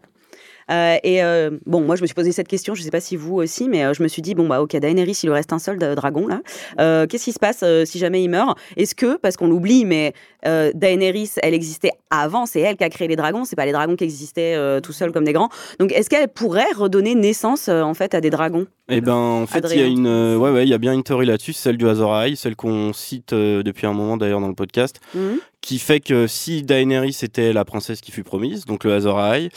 [0.71, 3.01] Euh, et euh, bon, moi, je me suis posé cette question, je ne sais pas
[3.01, 5.33] si vous aussi, mais euh, je me suis dit, bon, bah, ok, Daenerys, il lui
[5.33, 6.41] reste un seul dragon, là.
[6.79, 8.57] Euh, Qu'est-ce qui se passe si jamais il meurt?
[8.77, 10.13] Est-ce que, parce qu'on l'oublie, mais
[10.45, 13.95] Daenerys, elle existait avant, c'est elle qui a créé les dragons, c'est pas les dragons
[13.95, 15.49] qui existaient tout seuls comme des grands.
[15.79, 18.65] Donc, est-ce qu'elle pourrait redonner naissance, en fait, à des dragons?
[18.89, 21.03] Eh ben, en fait, il y a une, ouais, ouais, il y a bien une
[21.03, 24.55] théorie là-dessus, celle du Azor Ahai, celle qu'on cite depuis un moment d'ailleurs dans le
[24.55, 25.39] podcast, Mhm.
[25.61, 29.49] qui fait que si Daenerys était la princesse qui fut promise, donc le Azor Ahai,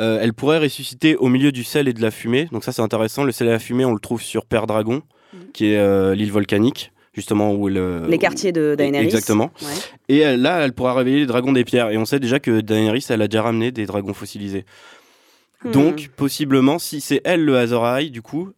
[0.00, 2.48] euh, elle pourrait ressusciter au milieu du sel et de la fumée.
[2.52, 3.24] Donc ça, c'est intéressant.
[3.24, 5.02] Le sel et la fumée, on le trouve sur Père Dragon,
[5.52, 9.04] qui est euh, l'île volcanique, justement où le Les quartiers de Daenerys.
[9.04, 9.50] Exactement.
[9.62, 9.68] Ouais.
[10.08, 11.90] Et elle, là, elle pourra réveiller les dragons des pierres.
[11.90, 14.64] Et on sait déjà que Daenerys, elle a déjà ramené des dragons fossilisés.
[15.64, 15.72] Hmm.
[15.72, 18.50] Donc, possiblement, si c'est elle le Azor Ahai, du coup,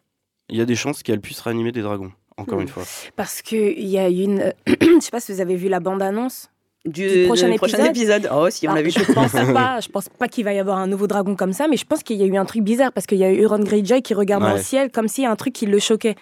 [0.50, 2.12] il y a des chances qu'elle puisse réanimer des dragons.
[2.36, 2.62] Encore Hmm.
[2.62, 2.84] une fois.
[3.16, 4.52] Parce qu'il y a une.
[4.66, 6.50] je sais pas si vous avez vu la bande-annonce.
[6.86, 8.26] Du, Du prochain du prochain épisode.
[8.32, 8.90] Oh, si, on Alors, l'a vu.
[8.90, 11.68] Je pense pas, je pense pas qu'il va y avoir un nouveau dragon comme ça,
[11.68, 13.42] mais je pense qu'il y a eu un truc bizarre parce qu'il y a eu
[13.42, 15.78] Euron Greyjoy qui regarde dans le ciel comme s'il y a un truc qui le
[15.78, 16.14] choquait.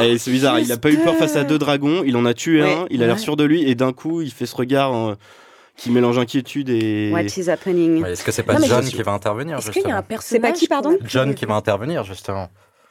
[0.00, 2.32] Et c'est bizarre, il a pas eu peur face à deux dragons, il en a
[2.32, 2.72] tué Ouais.
[2.72, 3.20] un, il a l'air Ouais.
[3.20, 5.14] sûr de lui, et d'un coup, il fait ce regard euh,
[5.76, 7.10] qui mélange inquiétude et.
[7.12, 8.02] What is happening?
[8.02, 9.88] Ouais, Est-ce que c'est pas Non, John je- qui va intervenir Est-ce qu'il y a
[9.88, 10.96] un justement personnage C'est pas qui, pardon?
[11.04, 12.48] John qui va intervenir justement.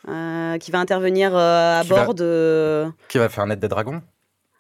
[0.07, 2.85] Euh, Qui va intervenir euh, à Qui va- bord de.
[3.09, 4.01] Qui va faire naître des dragons?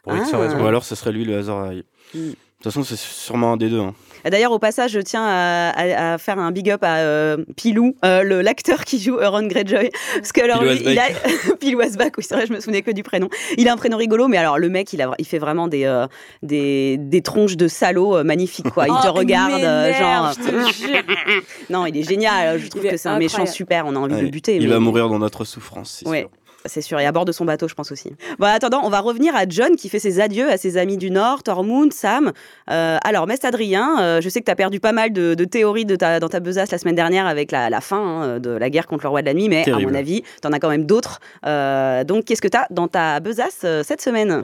[0.03, 0.37] Pour X Ah.
[0.39, 0.59] raisons.
[0.63, 1.39] Ou alors ce serait lui le.
[1.41, 2.31] Mm.
[2.59, 3.79] De toute façon, c'est sûrement un des deux.
[3.79, 3.93] hein.
[4.25, 7.95] D'ailleurs, au passage, je tiens à, à- à faire un big up à euh, Pilou,
[8.03, 9.91] euh, le- l'acteur qui joue Euron Greyjoy.
[10.15, 11.03] Parce que alors, Pilou lui, il a
[11.59, 13.29] Pilou Asbach, oui, c'est vrai, je me souvenais que du prénom.
[13.59, 15.85] Il a un prénom rigolo, mais alors le mec, il, a, il fait vraiment des,
[15.85, 16.07] euh,
[16.41, 18.87] des, des tronches de salaud euh, magnifiques, quoi.
[18.87, 19.61] Il te Oh, regarde,
[19.93, 20.33] genre.
[20.33, 21.03] je te jure.
[21.69, 22.59] non, il est génial.
[22.59, 23.85] Je trouve que c'est un méchant super.
[23.85, 24.55] On a envie de le buter.
[24.55, 25.99] Il mais- va mourir dans notre souffrance.
[26.03, 26.27] c'est Ouais.
[26.67, 26.77] Sûr.
[26.77, 28.11] C'est sûr, et à bord de son bateau, je pense aussi.
[28.39, 30.97] Bon, en attendant, on va revenir à John qui fait ses adieux à ses amis
[30.97, 32.31] du Nord, Tormund, Sam.
[32.69, 35.45] Euh, alors, Mest Adrien, euh, je sais que tu as perdu pas mal de, de
[35.45, 38.51] théories de ta, dans ta besace la semaine dernière avec la, la fin hein, de
[38.51, 39.89] la guerre contre le roi de la nuit, mais Terrible.
[39.89, 41.19] à mon avis, tu en as quand même d'autres.
[41.45, 44.43] Euh, donc, qu'est-ce que tu as dans ta besace cette semaine?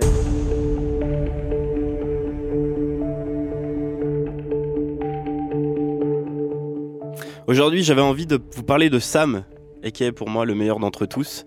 [7.48, 9.44] Aujourd'hui, j'avais envie de vous parler de Sam,
[9.84, 11.46] et qui est pour moi le meilleur d'entre tous.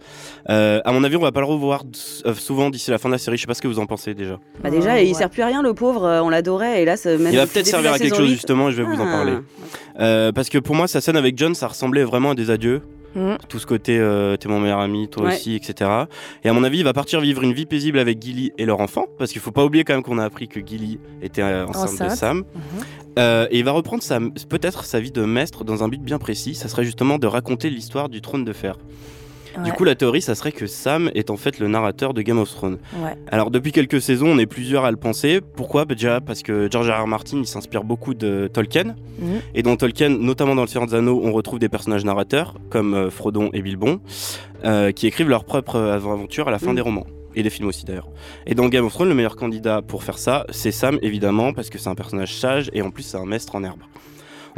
[0.50, 1.82] Euh, à mon avis, on va pas le revoir
[2.26, 3.36] euh, souvent d'ici la fin de la série.
[3.36, 4.38] Je sais pas ce que vous en pensez déjà.
[4.62, 5.06] bah, Déjà, Ouais.
[5.06, 7.36] il sert plus à rien, le pauvre, euh, on l'adorait, et là, ça- même Il
[7.38, 8.68] va peut-être servir à quelque chose 8, justement.
[8.68, 9.12] et Je vais vous en Ah.
[9.12, 9.32] parler.
[10.00, 12.82] Euh, parce que pour moi, sa scène avec John, ça ressemblait vraiment à des adieux.
[13.16, 13.38] Mhm.
[13.48, 15.34] Tout ce côté, euh, t'es mon meilleur ami, toi Ouais.
[15.34, 15.90] aussi, etc.
[16.44, 18.80] Et à mon avis, il va partir vivre une vie paisible avec Gilly et leur
[18.80, 19.06] enfant.
[19.18, 22.10] Parce qu'il faut pas oublier quand même qu'on a appris que Gilly était euh, enceinte,
[22.10, 22.14] de.
[22.14, 22.44] Sam.
[23.18, 24.02] Euh, et il va reprendre
[24.48, 26.54] peut-être sa vie de maître dans un but bien précis.
[26.54, 28.76] Ça serait justement de raconter l'histoire du trône de fer.
[29.64, 32.38] Du coup, la théorie, ça serait que Sam est en fait le narrateur de Game
[32.38, 32.78] of Thrones.
[33.02, 33.14] Ouais.
[33.30, 35.40] Alors, depuis quelques saisons, on est plusieurs à le penser.
[35.40, 35.84] Pourquoi?
[35.84, 37.02] Bah, Déjà parce que George R.
[37.02, 37.06] R.
[37.06, 38.94] Martin, il s'inspire beaucoup de Tolkien.
[39.18, 39.40] Mhm.
[39.54, 42.94] Et dans Tolkien, notamment dans Le Seigneur des Anneaux, on retrouve des personnages narrateurs, comme
[42.94, 44.00] euh, Frodon et Bilbon,
[44.64, 46.74] euh, qui écrivent leur propre euh, aventure à la fin Mhm.
[46.76, 47.06] des romans.
[47.38, 48.08] Et des films aussi d'ailleurs.
[48.46, 51.68] Et dans Game of Thrones, le meilleur candidat pour faire ça, c'est Sam, évidemment, parce
[51.68, 53.80] que c'est un personnage sage et en plus c'est un maître en herbe.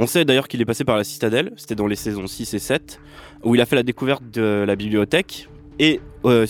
[0.01, 2.61] On sait d'ailleurs qu'il est passé par la citadelle, c'était dans les saisons 6 et
[2.61, 3.01] 7,
[3.45, 5.49] où il a fait la découverte de la bibliothèque.
[5.81, 6.45] Et euh,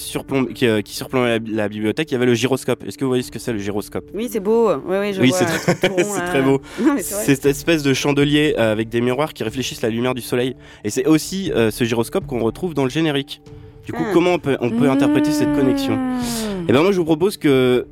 [0.55, 2.83] qui, euh, qui surplombait la, la bibliothèque, il y avait le gyroscope.
[2.87, 4.09] Est-ce que vous voyez ce que c'est le gyroscope?
[4.15, 4.71] Oui, c'est beau.
[4.87, 6.63] Oui, je c'est très- beau.
[6.97, 10.57] C'est cette espèce de chandelier euh, avec des miroirs qui réfléchissent la lumière du soleil.
[10.83, 13.43] Et c'est aussi euh, ce gyroscope qu'on retrouve dans le générique.
[13.85, 14.11] Du coup, Ah.
[14.15, 15.97] comment on peut, on peut interpréter cette connexion?
[15.97, 16.21] Mmh.
[16.69, 17.87] Et ben moi, je vous propose que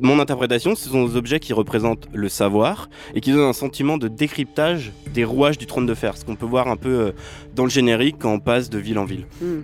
[0.00, 3.98] mon interprétation, ce sont des objets qui représentent le savoir et qui donnent un sentiment
[3.98, 7.12] de décryptage des rouages du trône de fer, ce qu'on peut voir un peu euh,
[7.54, 9.26] dans le générique quand on passe de ville en ville.
[9.40, 9.60] Hmm.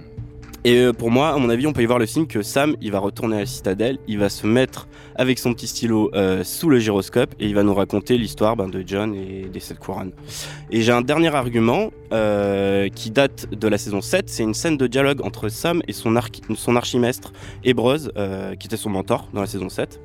[0.66, 2.74] Et euh, pour moi, à mon avis, on peut y voir le signe que Sam,
[2.80, 6.42] il va retourner à la citadelle, il va se mettre avec son petit stylo euh,
[6.42, 9.78] sous le gyroscope et il va nous raconter l'histoire ben, de John et des sept
[9.78, 10.12] couronnes.
[10.70, 14.78] Et j'ai un dernier argument euh, qui date de la saison 7, c'est une scène
[14.78, 19.28] de dialogue entre Sam et son, archi- son archimestre Ebrose, euh, qui était son mentor
[19.34, 20.00] dans la saison 7.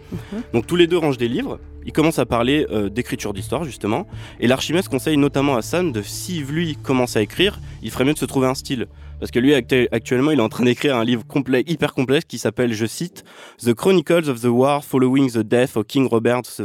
[0.53, 4.07] Donc tous les deux rangent des livres, ils commencent à parler euh, d'écriture d'histoire justement,
[4.41, 8.13] et l'archimestre conseille notamment à Sam de si lui commence à écrire, il ferait mieux
[8.13, 8.87] de se trouver un style.
[9.19, 12.25] Parce que lui, actu- actuellement, il est en train d'écrire un livre complet, hyper complexe
[12.25, 13.23] qui s'appelle, je cite,
[13.61, 16.63] The Chronicles of the War Following the Death of King Robert I.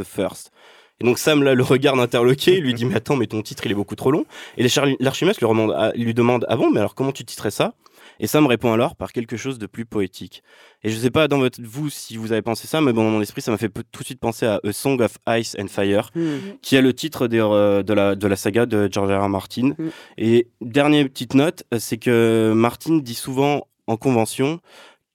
[1.01, 3.65] Et donc Sam là le regarde interloqué, il lui dit mais attends mais ton titre
[3.65, 4.25] il est beaucoup trop long.
[4.57, 4.65] Et
[5.01, 7.73] l'archimestre lui, demande- lui demande ah bon mais alors comment tu titrais ça?
[8.19, 10.43] Et Sam répond alors par quelque chose de plus poétique.
[10.83, 13.09] Et je sais pas dans votre vous si vous avez pensé ça mais bon dans
[13.11, 15.67] mon esprit ça m'a fait tout de suite penser à A Song of Ice and
[15.67, 16.37] Fire Hmm.
[16.61, 19.23] qui est le titre des, euh, de, la, de la saga de George R.
[19.23, 19.29] R.
[19.29, 19.73] Martin.
[19.77, 19.89] Mm.
[20.17, 24.59] Et dernière petite note, euh, c'est que Martin dit souvent en convention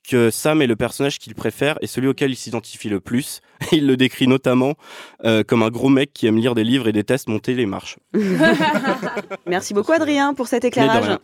[0.08, 3.40] que Sam est le personnage qu'il préfère et celui auquel il s'identifie le plus.
[3.72, 4.74] Il le décrit notamment
[5.24, 7.96] euh, comme un gros mec qui aime lire des livres et déteste monter les marches.
[9.46, 11.18] Merci beaucoup Adrien pour cet éclairage.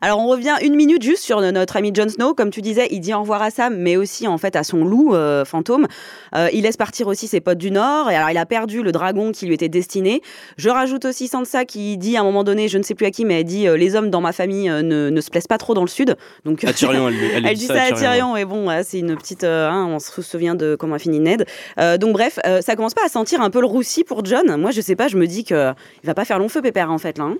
[0.00, 2.34] Alors on revient une minute juste sur notre ami Jon Snow.
[2.34, 4.84] Comme tu disais, il dit au revoir à Sam, mais aussi en fait à son
[4.84, 5.86] loup euh, fantôme.
[6.34, 8.10] Euh, il laisse partir aussi ses potes du Nord.
[8.10, 10.22] Et alors il a perdu le dragon qui lui était destiné.
[10.56, 13.10] Je rajoute aussi Sansa qui dit à un moment donné, je ne sais plus à
[13.10, 15.74] qui, mais elle dit les hommes dans ma famille ne, ne se plaisent pas trop
[15.74, 16.16] dans le Sud.
[16.44, 19.16] Donc À Tyrion, elle, elle, Elle dit ça à Tyrion, et bon, ouais, c'est une
[19.16, 19.44] petite.
[19.44, 21.46] hein, on se souvient de comment a fini Ned.
[21.80, 24.56] Euh, donc, bref, euh, ça commence pas à sentir un peu le roussi pour John.
[24.56, 26.90] Moi, je sais pas, je me dis que il va pas faire long feu, Pépère,
[26.90, 27.24] en fait, là.
[27.24, 27.36] hein.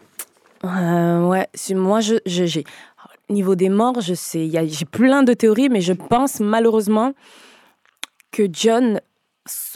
[0.65, 2.65] Euh, ouais, moi, je, j'ai.
[3.29, 7.13] Niveau des morts, je sais, j'ai plein de théories, mais je pense malheureusement
[8.33, 9.01] que John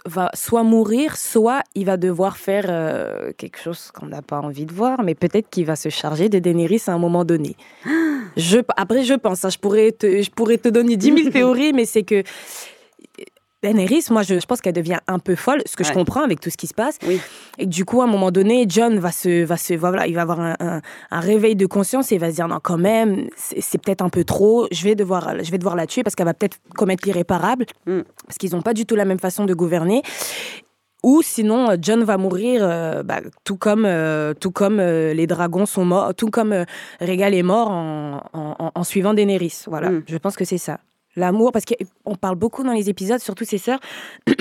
[0.06, 4.66] va soit mourir, soit il va devoir faire euh, quelque chose qu'on n'a pas envie
[4.66, 7.56] de voir, mais peut-être qu'il va se charger de Daenerys à un moment donné.
[8.36, 11.72] Je, après, je pense, hein, je, pourrais te, je pourrais te donner 10 000 théories,
[11.72, 12.24] mais c'est que
[13.64, 16.38] Daenerys, moi, je, je pense qu'elle devient un peu folle, ce que je comprends avec
[16.40, 16.98] tout ce qui se passe.
[17.06, 17.20] Oui.
[17.58, 20.22] Et du coup, à un moment donné, John va se, va se, voilà, il va
[20.22, 23.28] avoir un, un- un réveil de conscience et il va se dire non, quand même,
[23.36, 24.68] c'est peut-être un peu trop.
[24.70, 28.00] Je vais devoir, je vais devoir la tuer parce qu'elle va peut-être commettre l'irréparable, Mm.
[28.26, 30.02] parce qu'ils n'ont pas du tout la même façon de gouverner.
[31.02, 35.66] Ou sinon, John va mourir, euh, bah, tout comme, euh, tout comme euh, les dragons
[35.66, 36.64] sont morts, tout comme
[37.00, 39.64] Rhaegal est mort en, en, en- en suivant Daenerys.
[39.66, 40.02] Voilà, Mm.
[40.06, 40.80] je pense que c'est ça.
[41.16, 43.80] L'amour, parce qu'on parle beaucoup dans les épisodes, surtout ses sœurs.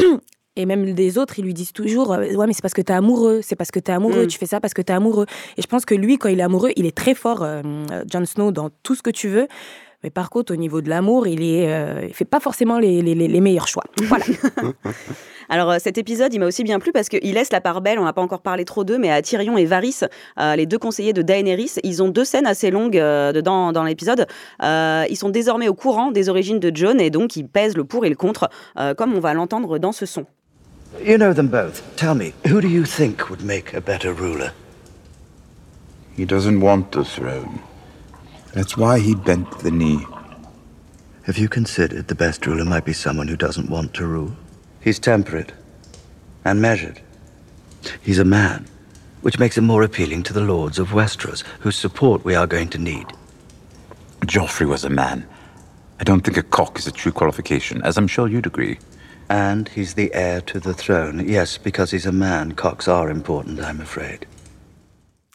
[0.55, 2.93] Et même des autres, ils lui disent toujours euh, Ouais, mais c'est parce que t'es
[2.93, 4.27] amoureux, c'est parce que t'es amoureux, Mm.
[4.27, 5.25] tu fais ça parce que t'es amoureux.
[5.57, 7.63] Et je pense que lui, quand il est amoureux, il est très fort, euh,
[8.12, 9.47] Jon Snow, dans tout ce que tu veux.
[10.03, 13.15] Mais par contre, au niveau de l'amour, il est, euh, fait pas forcément les, les-
[13.15, 13.83] les- les meilleurs choix.
[14.03, 14.25] Voilà.
[15.49, 17.99] Alors euh, cet épisode, il m'a aussi bien plu parce qu'il laisse la part belle,
[17.99, 19.99] on n'a pas encore parlé trop d'eux, mais à Tyrion et Varys,
[20.39, 24.25] euh, les deux conseillers de Daenerys, ils ont deux scènes assez longues euh, dans l'épisode.
[24.63, 27.83] Euh, ils sont désormais au courant des origines de Jon et donc ils pèsent le
[27.83, 30.25] pour et le contre, euh, comme on va l'entendre dans ce son.
[31.05, 31.83] You know them both.
[31.97, 34.51] Tell me, who do you think would make a better ruler?
[36.17, 37.59] He doesn't want the throne.
[38.53, 40.05] That's why he bent the knee.
[41.23, 44.35] Have you considered the best ruler might be someone who doesn't want to rule?
[44.79, 45.53] He's temperate
[46.45, 47.01] and measured.
[48.01, 48.67] He's a man,
[49.21, 52.69] which makes him more appealing to the lords of Westeros, whose support we are going
[52.69, 53.07] to need.
[54.21, 55.25] Joffrey was a man.
[55.99, 58.77] I don't think a cock is a true qualification, as I'm sure you'd agree.
[59.29, 61.27] And he's the heir to the throne.
[61.27, 64.27] Yes, because he's a man, cocks are important, I'm afraid.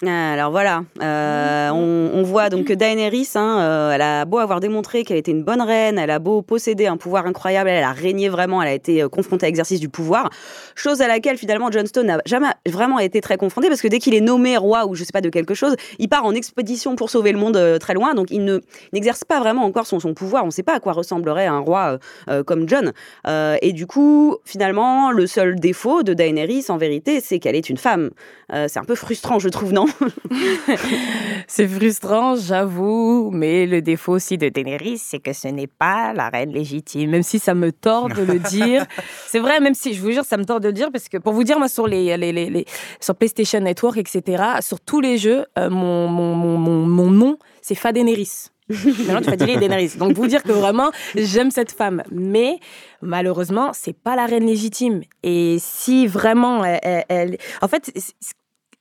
[0.07, 4.61] Alors voilà, euh, on, on voit donc que Daenerys, hein, euh, elle a beau avoir
[4.61, 7.91] démontré qu'elle était une bonne reine, elle a beau posséder un pouvoir incroyable, elle a
[7.91, 10.31] régné vraiment, elle a été euh, confrontée à l'exercice du pouvoir,
[10.77, 13.99] chose à laquelle finalement Jon Snow n'a jamais vraiment été très confronté parce que dès
[13.99, 16.95] qu'il est nommé roi ou je sais pas de quelque chose, il part en expédition
[16.95, 18.61] pour sauver le monde euh, très loin, donc il ne
[18.93, 20.45] n'exerce pas vraiment encore son, son pouvoir.
[20.45, 21.99] On ne sait pas à quoi ressemblerait un roi
[22.47, 22.93] comme Jon.
[23.63, 27.77] Et du coup, finalement, le seul défaut de Daenerys, en vérité, c'est qu'elle est une
[27.77, 28.11] femme.
[28.51, 29.88] C'est un peu frustrant, je trouve, non?
[31.47, 36.29] C'est frustrant, j'avoue, mais le défaut aussi de Daenerys, c'est que ce n'est pas la
[36.29, 38.87] reine légitime, même si ça me tord de le dire.
[39.27, 41.19] c'est vrai, même si, je vous jure, ça me tord de le dire, parce que
[41.19, 42.65] pour vous dire, moi, sur, les, les, les- les-
[43.01, 47.75] sur PlayStation Network, etc., sur tous les jeux, euh, mon, mon, mon, mon, nom, c'est
[47.75, 48.49] Fadeneris.
[48.69, 49.93] Maintenant, tu vas dire Daenerys.
[49.97, 52.03] Donc, vous dire que vraiment, j'aime cette femme.
[52.13, 52.59] Mais,
[53.01, 55.01] malheureusement, c'est pas la reine légitime.
[55.23, 56.79] Et si vraiment, elle...
[56.83, 57.91] elle- elle- En fait,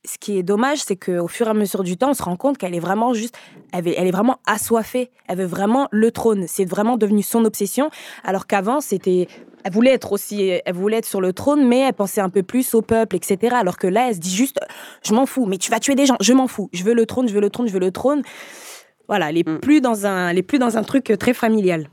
[0.08, 2.36] ce qui est dommage, c'est qu'au fur et à mesure du temps, on se rend
[2.36, 3.36] compte qu'elle est vraiment juste,
[3.72, 5.10] elle est, elle est vraiment assoiffée.
[5.26, 6.46] Elle veut vraiment le trône.
[6.48, 7.90] C'est vraiment devenu son obsession.
[8.24, 9.28] Alors qu'avant, c'était,
[9.64, 12.42] elle voulait être aussi, elle voulait être sur le trône, mais elle pensait un peu
[12.42, 13.54] plus au peuple, etc.
[13.54, 14.58] Alors que là, elle se dit juste,
[15.06, 16.70] je m'en fous, mais tu vas tuer des gens, je m'en fous.
[16.72, 18.22] Je veux le trône, je veux le trône, je veux le trône.
[19.08, 21.88] Voilà, elle est plus dans un, elle est plus dans un truc très familial.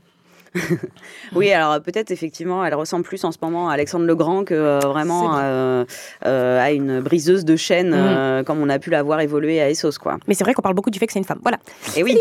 [1.34, 4.54] Oui, alors peut-être effectivement, elle ressemble plus en ce moment à Alexandre le Grand que
[4.54, 5.84] euh, vraiment euh,
[6.24, 9.70] euh, à une briseuse de chaîne, euh, comme on a pu la voir évoluer à
[9.70, 10.18] Essos, quoi.
[10.28, 11.40] Mais c'est vrai qu'on parle beaucoup du fait que c'est une femme.
[11.42, 11.58] Voilà.
[11.96, 12.18] Et oui.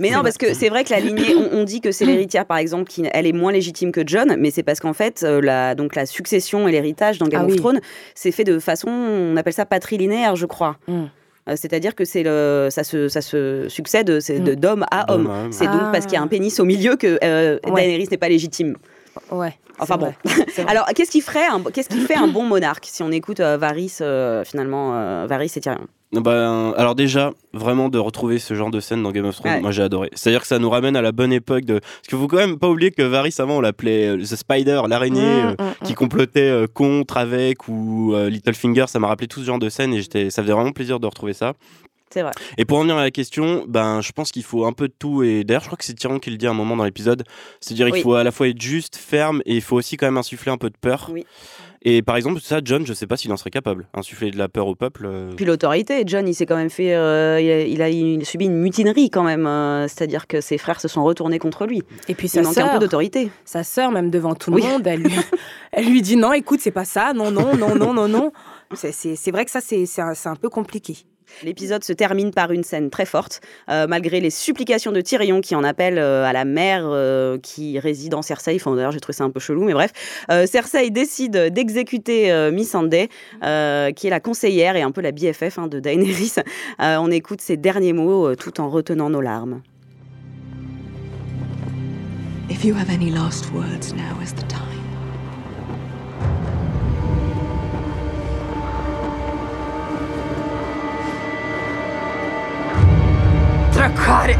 [0.00, 2.46] Mais non, parce que c'est vrai que la lignée, on, on dit que c'est l'héritière,
[2.46, 5.40] par exemple, qui elle est moins légitime que John, mais c'est parce qu'en fait, euh,
[5.40, 7.56] la, donc la succession et l'héritage dans Game Ah of oui.
[7.58, 7.80] Thrones,
[8.14, 10.76] c'est fait de façon, on appelle ça patrilinéaire, je crois.
[10.88, 11.04] Mm.
[11.48, 15.26] Euh, C'est-à-dire que c'est le, ça se, ça se succède c'est de d'homme à D'homme
[15.26, 15.30] homme.
[15.30, 15.52] à homme.
[15.52, 15.90] C'est donc Ah.
[15.92, 17.82] parce qu'il y a un pénis au milieu que euh, Ouais.
[17.82, 18.76] Daenerys n'est pas légitime.
[19.30, 19.54] Ouais.
[19.78, 20.12] Enfin c'est bon.
[20.34, 20.46] vrai.
[20.54, 20.70] C'est vrai.
[20.70, 23.56] Alors, qu'est-ce qui ferait un, qu'est-ce qui fait un bon monarque si on écoute euh,
[23.56, 25.86] Varys euh, finalement euh, Varys et Tyrion?
[26.12, 29.60] Ben, alors déjà, vraiment de retrouver ce genre de scène dans Game of Thrones, Ouais.
[29.62, 30.10] moi j'ai adoré.
[30.12, 31.78] C'est-à-dire que ça nous ramène à la bonne époque de...
[31.78, 34.82] Parce qu'il faut quand même pas oublier que Varys avant on l'appelait euh, The Spider,
[34.90, 39.28] l'araignée Mmh, euh, mmh, qui complotait euh, contre, avec ou euh, Littlefinger, ça m'a rappelé
[39.28, 41.52] tout ce genre de scène et ça faisait vraiment plaisir de retrouver ça.
[42.12, 42.32] C'est vrai.
[42.58, 44.94] Et pour en venir à la question, ben, je pense qu'il faut un peu de
[44.98, 45.22] tout.
[45.22, 47.24] Et d'ailleurs, je crois que c'est Tyrion qui le dit à un moment dans l'épisode.
[47.60, 48.02] C'est-à-dire qu'il Oui.
[48.02, 50.58] faut à la fois être juste, ferme, et il faut aussi quand même insuffler un
[50.58, 51.08] peu de peur.
[51.12, 51.24] Oui.
[51.84, 53.88] Et par exemple, ça, John, je sais pas s'il en serait capable.
[53.94, 55.02] Insuffler de la peur au peuple.
[55.04, 58.22] euh, Puis l'autorité, John, il s'est quand même fait, euh, il, a, il a- il
[58.22, 59.46] a subi une mutinerie quand même.
[59.48, 61.82] euh, C'est-à-dire que ses frères se sont retournés contre lui.
[62.06, 63.30] Et puis Il sa manque un peu sœur, d'autorité.
[63.44, 64.62] sa sœur, même devant tout le Oui.
[64.62, 65.12] monde, elle lui,
[65.72, 68.32] elle lui dit non, écoute, c'est pas ça, non, non, non, non, non, non.
[68.74, 70.98] C'est- C'est c'est vrai que ça, c'est c'est un, c'est un peu compliqué.
[71.42, 75.54] L'épisode se termine par une scène très forte, euh, malgré les supplications de Tyrion qui
[75.54, 78.56] en appelle euh, à la mère euh, qui réside en Cersei.
[78.56, 79.92] Enfin, d'ailleurs, j'ai trouvé ça un peu chelou, mais bref.
[80.46, 85.66] Cersei décide d'exécuter euh, Missandei, qui est la conseillère et un peu la BFF hein,
[85.66, 86.34] de Daenerys.
[86.78, 89.62] On écoute ses derniers mots tout en retenant nos larmes.
[103.82, 104.36] Dracarys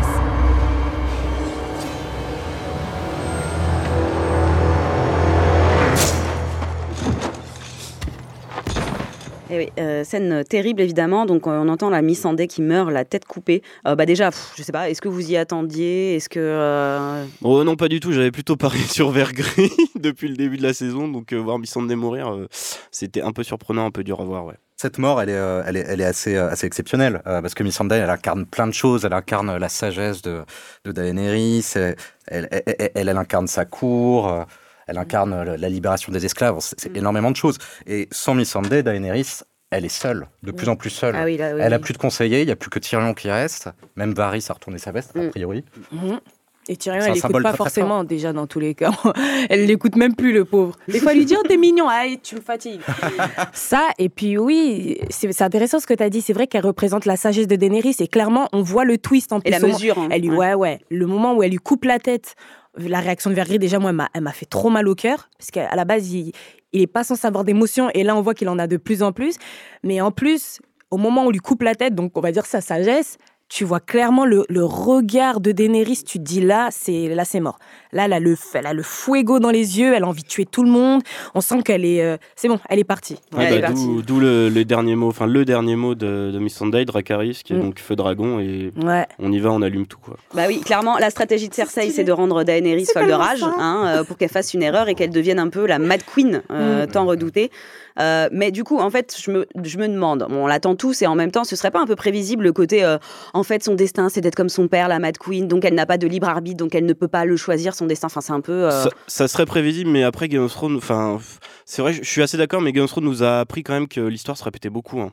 [9.50, 11.26] Et oui, euh, scène terrible évidemment.
[11.26, 13.62] Donc euh, on entend la Missandei qui meurt, la tête coupée.
[13.84, 14.88] Euh, bah déjà, pff, je sais pas.
[14.88, 16.14] Est-ce que vous y attendiez?
[16.14, 18.12] Est-ce que euh, Oh non, pas du tout.
[18.12, 21.08] J'avais plutôt parié sur Vergris depuis le début de la saison.
[21.08, 22.46] Donc euh, voir Missandei mourir, euh,
[22.92, 24.46] c'était un peu surprenant, un peu dur à voir.
[24.46, 24.54] Ouais.
[24.82, 27.54] Cette mort, elle est, euh, elle est, elle est assez, euh, assez exceptionnelle euh, parce
[27.54, 29.04] que Missandei, elle incarne plein de choses.
[29.04, 30.42] Elle incarne la sagesse de,
[30.84, 31.64] de Daenerys.
[31.74, 34.46] Elle, elle, elle, elle- elle incarne sa cour.
[34.86, 36.56] Elle incarne la- la libération des esclaves.
[36.60, 37.56] C'est c'est énormément de choses.
[37.86, 39.40] Et sans Missandei, Daenerys,
[39.70, 41.14] elle est seule, de plus en plus seule.
[41.16, 42.42] Ah oui, là, oui, elle a plus de conseillers.
[42.42, 43.70] Il y a plus que Tyrion qui reste.
[43.96, 45.20] Même Varys a retourné sa veste, Mm.
[45.20, 45.64] a priori.
[45.92, 46.20] Mhm.
[46.68, 48.92] Et Tyrion, elle l'écoute pas forcément déjà dans tous les cas.
[49.50, 50.76] elle l'écoute même plus le pauvre.
[50.86, 52.80] Des fois, lui dit oh t'es mignon, allez tu me fatigues.
[53.52, 56.20] Ça et puis oui, c'est intéressant ce que tu as dit.
[56.20, 59.40] C'est vrai qu'elle représente la sagesse de Daenerys et clairement on voit le twist en
[59.40, 59.48] plus.
[59.48, 60.08] Et la mesure, hein.
[60.10, 62.36] Elle lui, ouais ouais, le moment où elle lui coupe la tête.
[62.78, 65.74] La réaction de Vergris déjà moi elle m'a- fait trop mal au cœur parce qu'à
[65.76, 66.32] la base il
[66.72, 69.02] il est pas sans avoir d'émotion et là on voit qu'il en a de plus
[69.02, 69.34] en plus.
[69.82, 72.46] Mais en plus au moment où on lui coupe la tête, donc on va dire
[72.46, 73.18] sa sagesse,
[73.54, 76.02] tu vois clairement le, le regard de Daenerys.
[76.06, 77.58] Tu te dis là, c'est là, c'est mort.
[77.92, 79.92] Là, elle a le, elle a le fuego dans les yeux.
[79.94, 81.02] Elle a envie de tuer tout le monde.
[81.34, 83.18] On sent qu'elle est, euh, c'est bon, elle est partie.
[83.36, 83.86] Ouais, est bah, partie.
[84.06, 87.52] D'où le, le dernier mot, enfin le dernier mot de, de Miss Sunday, Dracarys, qui
[87.52, 87.60] est Mm.
[87.60, 89.06] donc feu dragon, et Ouais.
[89.18, 90.16] on y va, on allume tout quoi.
[90.34, 93.82] Bah oui, clairement, la stratégie de Cersei, c'est de rendre Daenerys folle de rage, hein,
[93.86, 96.86] euh, pour qu'elle fasse une erreur et qu'elle devienne un peu la Mad Queen, euh,
[96.86, 96.90] Mm.
[96.90, 97.50] tant redoutée.
[97.98, 101.02] Euh, mais du coup, en fait, je me, je me demande, bon, on l'attend tous
[101.02, 102.98] et en même temps, ce serait pas un peu prévisible le côté, euh,
[103.34, 105.86] en fait, son destin, c'est d'être comme son père, la Mad Queen, donc elle n'a
[105.86, 108.06] pas de libre arbitre, donc elle ne peut pas le choisir, son destin.
[108.06, 108.52] Enfin, c'est un peu.
[108.52, 111.18] euh, Ça, ça serait prévisible, mais après Game of Thrones, enfin,
[111.66, 113.88] c'est vrai, je suis assez d'accord, mais Game of Thrones nous a appris quand même
[113.88, 115.00] que l'histoire se répétait beaucoup.
[115.00, 115.12] hein.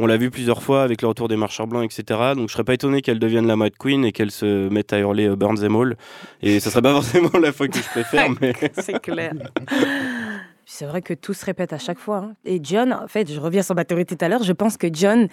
[0.00, 2.18] On l'a vu plusieurs fois avec le retour des marcheurs blancs, etc.
[2.34, 4.98] Donc je serais pas étonné qu'elle devienne la Mad Queen et qu'elle se mette à
[4.98, 5.96] hurler euh, Burn them all.
[6.42, 8.54] Et ça serait pas forcément la fois que je préfère, mais.
[8.80, 9.34] c'est clair.
[10.66, 12.18] C'est vrai que tout se répète à chaque fois.
[12.18, 12.34] hein.
[12.44, 14.86] Et John, en fait, je reviens sur ma théorie tout à l'heure, je pense que
[14.92, 15.28] John,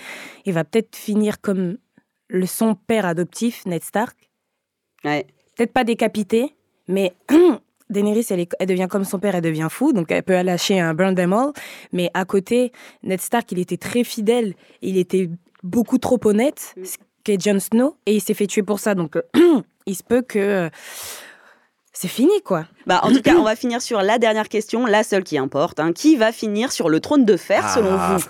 [0.45, 1.77] il va peut-être finir comme
[2.27, 4.17] le son père adoptif, Ned Stark.
[5.03, 5.25] Ouais.
[5.55, 6.55] Peut-être pas décapité,
[6.87, 7.13] mais
[7.89, 10.79] Daenerys, elle, est- elle devient comme son père, elle devient fou, donc elle peut lâcher
[10.79, 11.51] un burn them all.
[11.91, 12.71] Mais à côté,
[13.03, 15.29] Ned Stark, il était très fidèle, il était
[15.63, 18.95] beaucoup trop honnête, ce qu'est Jon Snow, et il s'est fait tuer pour ça.
[18.95, 19.17] Donc
[19.85, 20.69] il se peut que euh,
[21.93, 22.65] c'est fini, quoi.
[22.87, 25.79] Bah, en tout cas, on va finir sur la dernière question, la seule qui importe.
[25.79, 25.91] hein.
[25.93, 28.15] Qui va finir sur le trône de fer, selon Ah.
[28.17, 28.23] vous?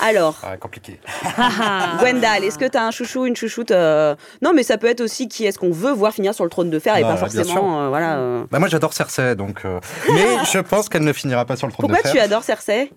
[0.00, 0.98] Alors, Ah, compliqué.
[2.00, 5.00] Gwendal, est-ce que tu as un chouchou, une chouchoute euh, Non, mais ça peut être
[5.00, 7.16] aussi qui est-ce qu'on veut voir finir sur le trône de fer et Bah, pas
[7.16, 7.84] forcément.
[7.84, 8.16] euh, voilà.
[8.16, 8.44] euh.
[8.50, 9.60] Bah moi j'adore Cersei, donc.
[9.64, 9.78] euh,
[10.12, 12.12] Mais je pense qu'elle ne finira pas sur le trône Pourquoi de fer.
[12.12, 12.90] tu adores Cersei?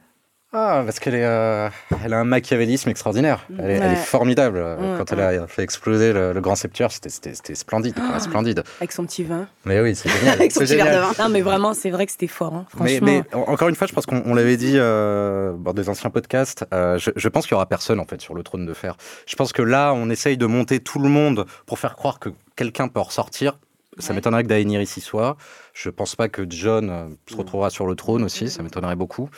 [0.54, 1.70] Ah, parce qu'elle est, euh,
[2.06, 3.46] elle a un machiavélisme extraordinaire.
[3.60, 3.96] Elle est, elle est Ouais.
[3.96, 4.64] formidable.
[4.98, 8.64] Quand elle a fait exploser le, le grand sceptre, c'était, splendide, quoi, splendide.
[8.80, 9.48] Avec son petit vin.
[9.66, 10.36] Mais oui, c'est génial.
[10.40, 11.24] Avec son petit verre de vin.
[11.24, 12.98] Non, mais vraiment, c'est vrai que c'était fort, hein, franchement.
[13.06, 16.10] mais en- encore une fois, je pense qu'on on l'avait dit euh, dans des anciens
[16.10, 16.66] podcasts.
[16.74, 18.96] euh, je, je pense qu'il y aura personne en fait sur le trône de fer.
[19.26, 22.30] Je pense que là, on essaye de monter tout le monde pour faire croire que
[22.56, 23.60] quelqu'un peut en ressortir.
[24.00, 25.36] Ça m'étonnerait que Daenerys y soit.
[25.74, 28.48] Je pense pas que John se retrouvera sur le trône aussi.
[28.50, 29.30] Ça m'étonnerait beaucoup.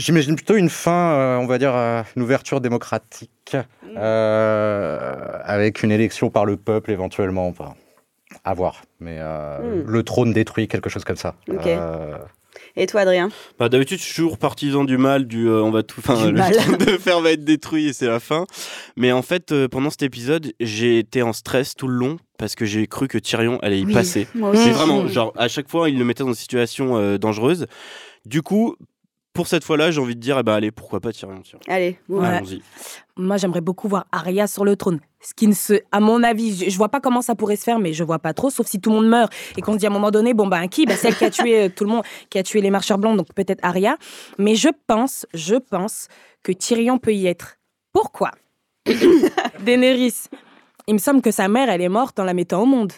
[0.00, 3.56] J'imagine plutôt une fin, euh, on va dire, euh, une ouverture démocratique,
[3.96, 7.46] euh, avec une élection par le peuple éventuellement.
[7.48, 7.74] Enfin,
[8.44, 8.82] à voir.
[9.00, 9.90] Mais euh, Mm.
[9.90, 11.34] le trône détruit, quelque chose comme ça.
[11.48, 11.66] Ok.
[11.66, 12.16] Euh,
[12.76, 13.28] Et toi, Adrien?
[13.58, 16.00] Bah, D'habitude, je suis toujours partisan du mal, du euh, on va tout.
[16.00, 16.54] Enfin, le mal.
[16.56, 18.46] trône de fer va être détruit et c'est la fin.
[18.96, 22.54] Mais en fait, euh, pendant cet épisode, j'ai été en stress tout le long parce
[22.54, 24.26] que j'ai cru que Tyrion allait y Oui, passer.
[24.34, 24.70] moi Mais aussi.
[24.70, 27.66] vraiment, genre, à chaque fois, il le mettait dans une situation euh, dangereuse.
[28.26, 28.76] Du coup,
[29.40, 31.58] pour cette fois-là, j'ai envie de dire, eh ben, allez, pourquoi pas Tyrion tiens.
[31.66, 32.26] Allez, Ouais.
[32.26, 32.60] Allons-y.
[33.16, 35.00] Moi, j'aimerais beaucoup voir Arya sur le trône.
[35.22, 37.64] Ce qui ne se, à mon avis, je, je vois pas comment ça pourrait se
[37.64, 39.78] faire, mais je vois pas trop, sauf si tout le monde meurt et qu'on se
[39.78, 40.84] dit à un moment donné, bon ben qui?
[40.84, 43.16] Bah, Celle qui a tué euh, tout le monde, qui a tué les marcheurs blancs,
[43.16, 43.96] donc peut-être Arya.
[44.36, 46.08] Mais je pense, je pense
[46.42, 47.56] que Tyrion peut y être.
[47.94, 48.32] Pourquoi?
[49.60, 50.24] Daenerys.
[50.86, 52.92] Il me semble que sa mère, elle est morte en la mettant au monde.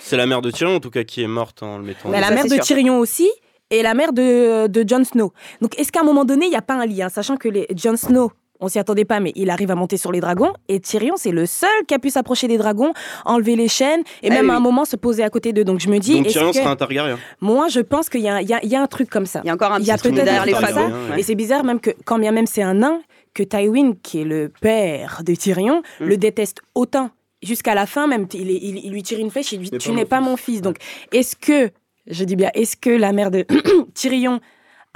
[0.00, 2.08] C'est la mère de Tyrion, en tout cas, qui est morte en le mettant.
[2.08, 2.62] Mais la ça, mère c'est de.
[2.62, 3.30] Tyrion aussi,
[3.70, 5.32] et la mère de, de Jon Snow.
[5.60, 7.66] Donc, est-ce qu'à un moment donné, il n'y a pas un lien Sachant que les
[7.74, 10.80] Jon Snow, on s'y attendait pas, mais il arrive à monter sur les dragons, et
[10.80, 12.92] Tyrion, c'est le seul qui a pu s'approcher des dragons,
[13.26, 14.50] enlever les chaînes, et Ah même oui.
[14.52, 15.64] à un moment se poser à côté d'eux.
[15.64, 17.18] Donc, je me dis, Donc Tyrion que- sera un Targaryen.
[17.40, 19.10] moi, je pense qu'il y, a un- il y a- il y a un truc
[19.10, 19.40] comme ça.
[19.44, 21.18] Il y a encore un petit truc derrière les ouais.
[21.18, 23.00] Et c'est bizarre même que, quand bien même c'est un nain,
[23.34, 26.04] que Tywin, qui est le père de Tyrion, Mm.
[26.06, 27.10] le déteste autant.
[27.42, 29.92] Jusqu'à la fin, même, il, il- il lui tire une flèche, il lui dit Tu
[29.92, 30.62] n'es pas mon fils.
[30.62, 30.78] Donc,
[31.12, 31.70] est-ce que,
[32.06, 33.46] je dis bien, est-ce que la mère de
[33.94, 34.40] Tyrion,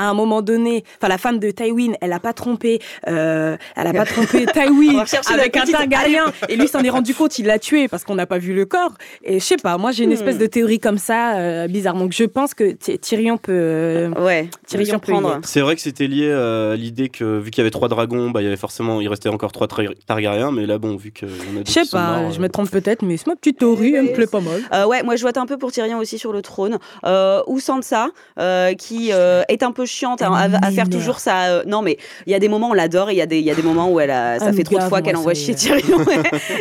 [0.01, 3.87] à un moment donné, enfin, la femme de Tywin, elle n'a pas trompé, euh, elle
[3.87, 7.59] a pas trompé Tywin avec un Targaryen, et lui s'en est rendu compte, il l'a
[7.59, 8.93] tué parce qu'on n'a pas vu le corps.
[9.25, 10.15] Et je sais pas, moi j'ai une Hmm.
[10.15, 11.95] espèce de théorie comme ça, euh, bizarre.
[11.95, 13.53] Donc, je pense que Ty- Tyrion peut.
[13.53, 15.41] euh, Ouais, Tyrion être.
[15.45, 18.41] C'est vrai que c'était lié à l'idée que, vu qu'il y avait trois dragons, bah,
[18.41, 21.27] il y avait forcément, il restait encore trois Tar- Targaryens, mais là, bon, vu a
[21.27, 23.95] deux Je sais pas, morts, je euh, me trompe peut-être, mais c'est ma petite théorie,
[23.95, 24.61] elle me plaît pas mal.
[24.73, 26.79] Euh, ouais, moi je vote un peu pour Tyrion aussi sur le trône.
[27.05, 31.19] Euh, ou Sansa, euh, qui euh, est un peu chiante à, à- à faire toujours
[31.19, 31.45] ça.
[31.49, 33.27] euh, non, mais il y a des moments où on l'adore et il y, a
[33.27, 35.17] des- y a des moments où elle a, ça Ah, fait trop de fois qu'elle
[35.17, 35.57] envoie chier est.
[35.57, 35.99] Tyrion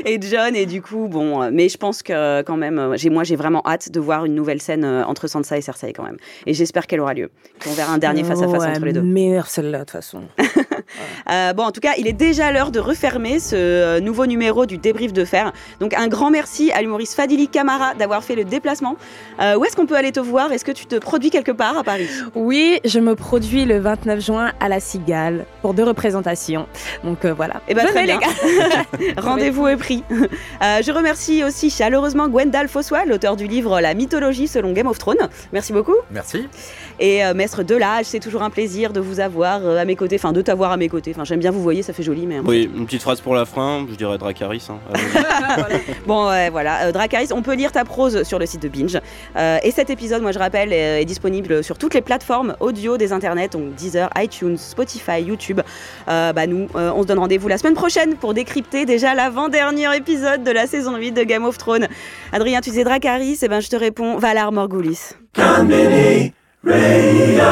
[0.05, 0.55] et, et John.
[0.55, 3.61] Et du coup, bon, euh, mais je pense que quand même, euh, moi, j'ai vraiment
[3.65, 6.17] hâte de voir une nouvelle scène euh, entre Sansa et Cersei quand même.
[6.45, 7.29] Et j'espère qu'elle aura lieu.
[7.63, 9.01] Qu'on verra un dernier face à face entre les deux.
[9.01, 10.21] Meilleure celle-là, de toute façon.
[11.29, 14.65] Euh, bon, en tout cas, il est déjà l'heure de refermer ce euh, nouveau numéro
[14.65, 15.51] du débrief de fer.
[15.79, 18.95] Donc, un grand merci à l'humoriste Fadili Camara d'avoir fait le déplacement.
[19.39, 20.51] Euh, où est-ce qu'on peut aller te voir?
[20.51, 22.07] Est-ce que tu te produis quelque part à Paris?
[22.35, 26.67] Oui, je me produis le 29 juin à la Cigale pour deux représentations.
[27.03, 27.61] Donc euh, voilà.
[27.67, 28.19] Eh ben, très bien.
[28.19, 28.83] les gars.
[29.21, 30.03] Rendez-vous est pris.
[30.11, 34.97] Euh, je remercie aussi chaleureusement Gwendal Fossois, l'auteur du livre La mythologie selon Game of
[34.97, 35.29] Thrones.
[35.51, 35.95] Merci beaucoup.
[36.11, 36.47] Merci.
[36.99, 40.17] Et euh, Maître Delage, c'est toujours un plaisir de vous avoir euh, à mes côtés,
[40.17, 41.11] enfin de t'avoir à mes côtés.
[41.15, 42.39] Enfin, j'aime bien vous voyez, ça fait joli, mais.
[42.39, 44.67] Oui, une petite phrase pour la fin, je dirais Dracarys.
[44.69, 44.79] hein.
[44.93, 45.79] Allez-y.
[46.05, 46.87] Bon, ouais, voilà.
[46.87, 48.97] Euh, Dracarys, on peut lire ta prose sur le site de Binge.
[49.35, 52.97] Euh, et cet épisode, moi je rappelle, est, est disponible sur toutes les plateformes audio
[52.97, 55.61] des internets, donc Deezer, iTunes, Spotify, YouTube.
[56.07, 59.95] Euh, bah, nous, euh, on se donne rendez-vous la semaine prochaine pour décrypter déjà l'avant-dernier
[59.95, 61.87] épisode de la saison 8 de Game of Thrones.
[62.31, 65.11] Adrien, tu disais Dracarys, et ben je te réponds Valar Morgulis.
[65.33, 67.47] Comedy Radio.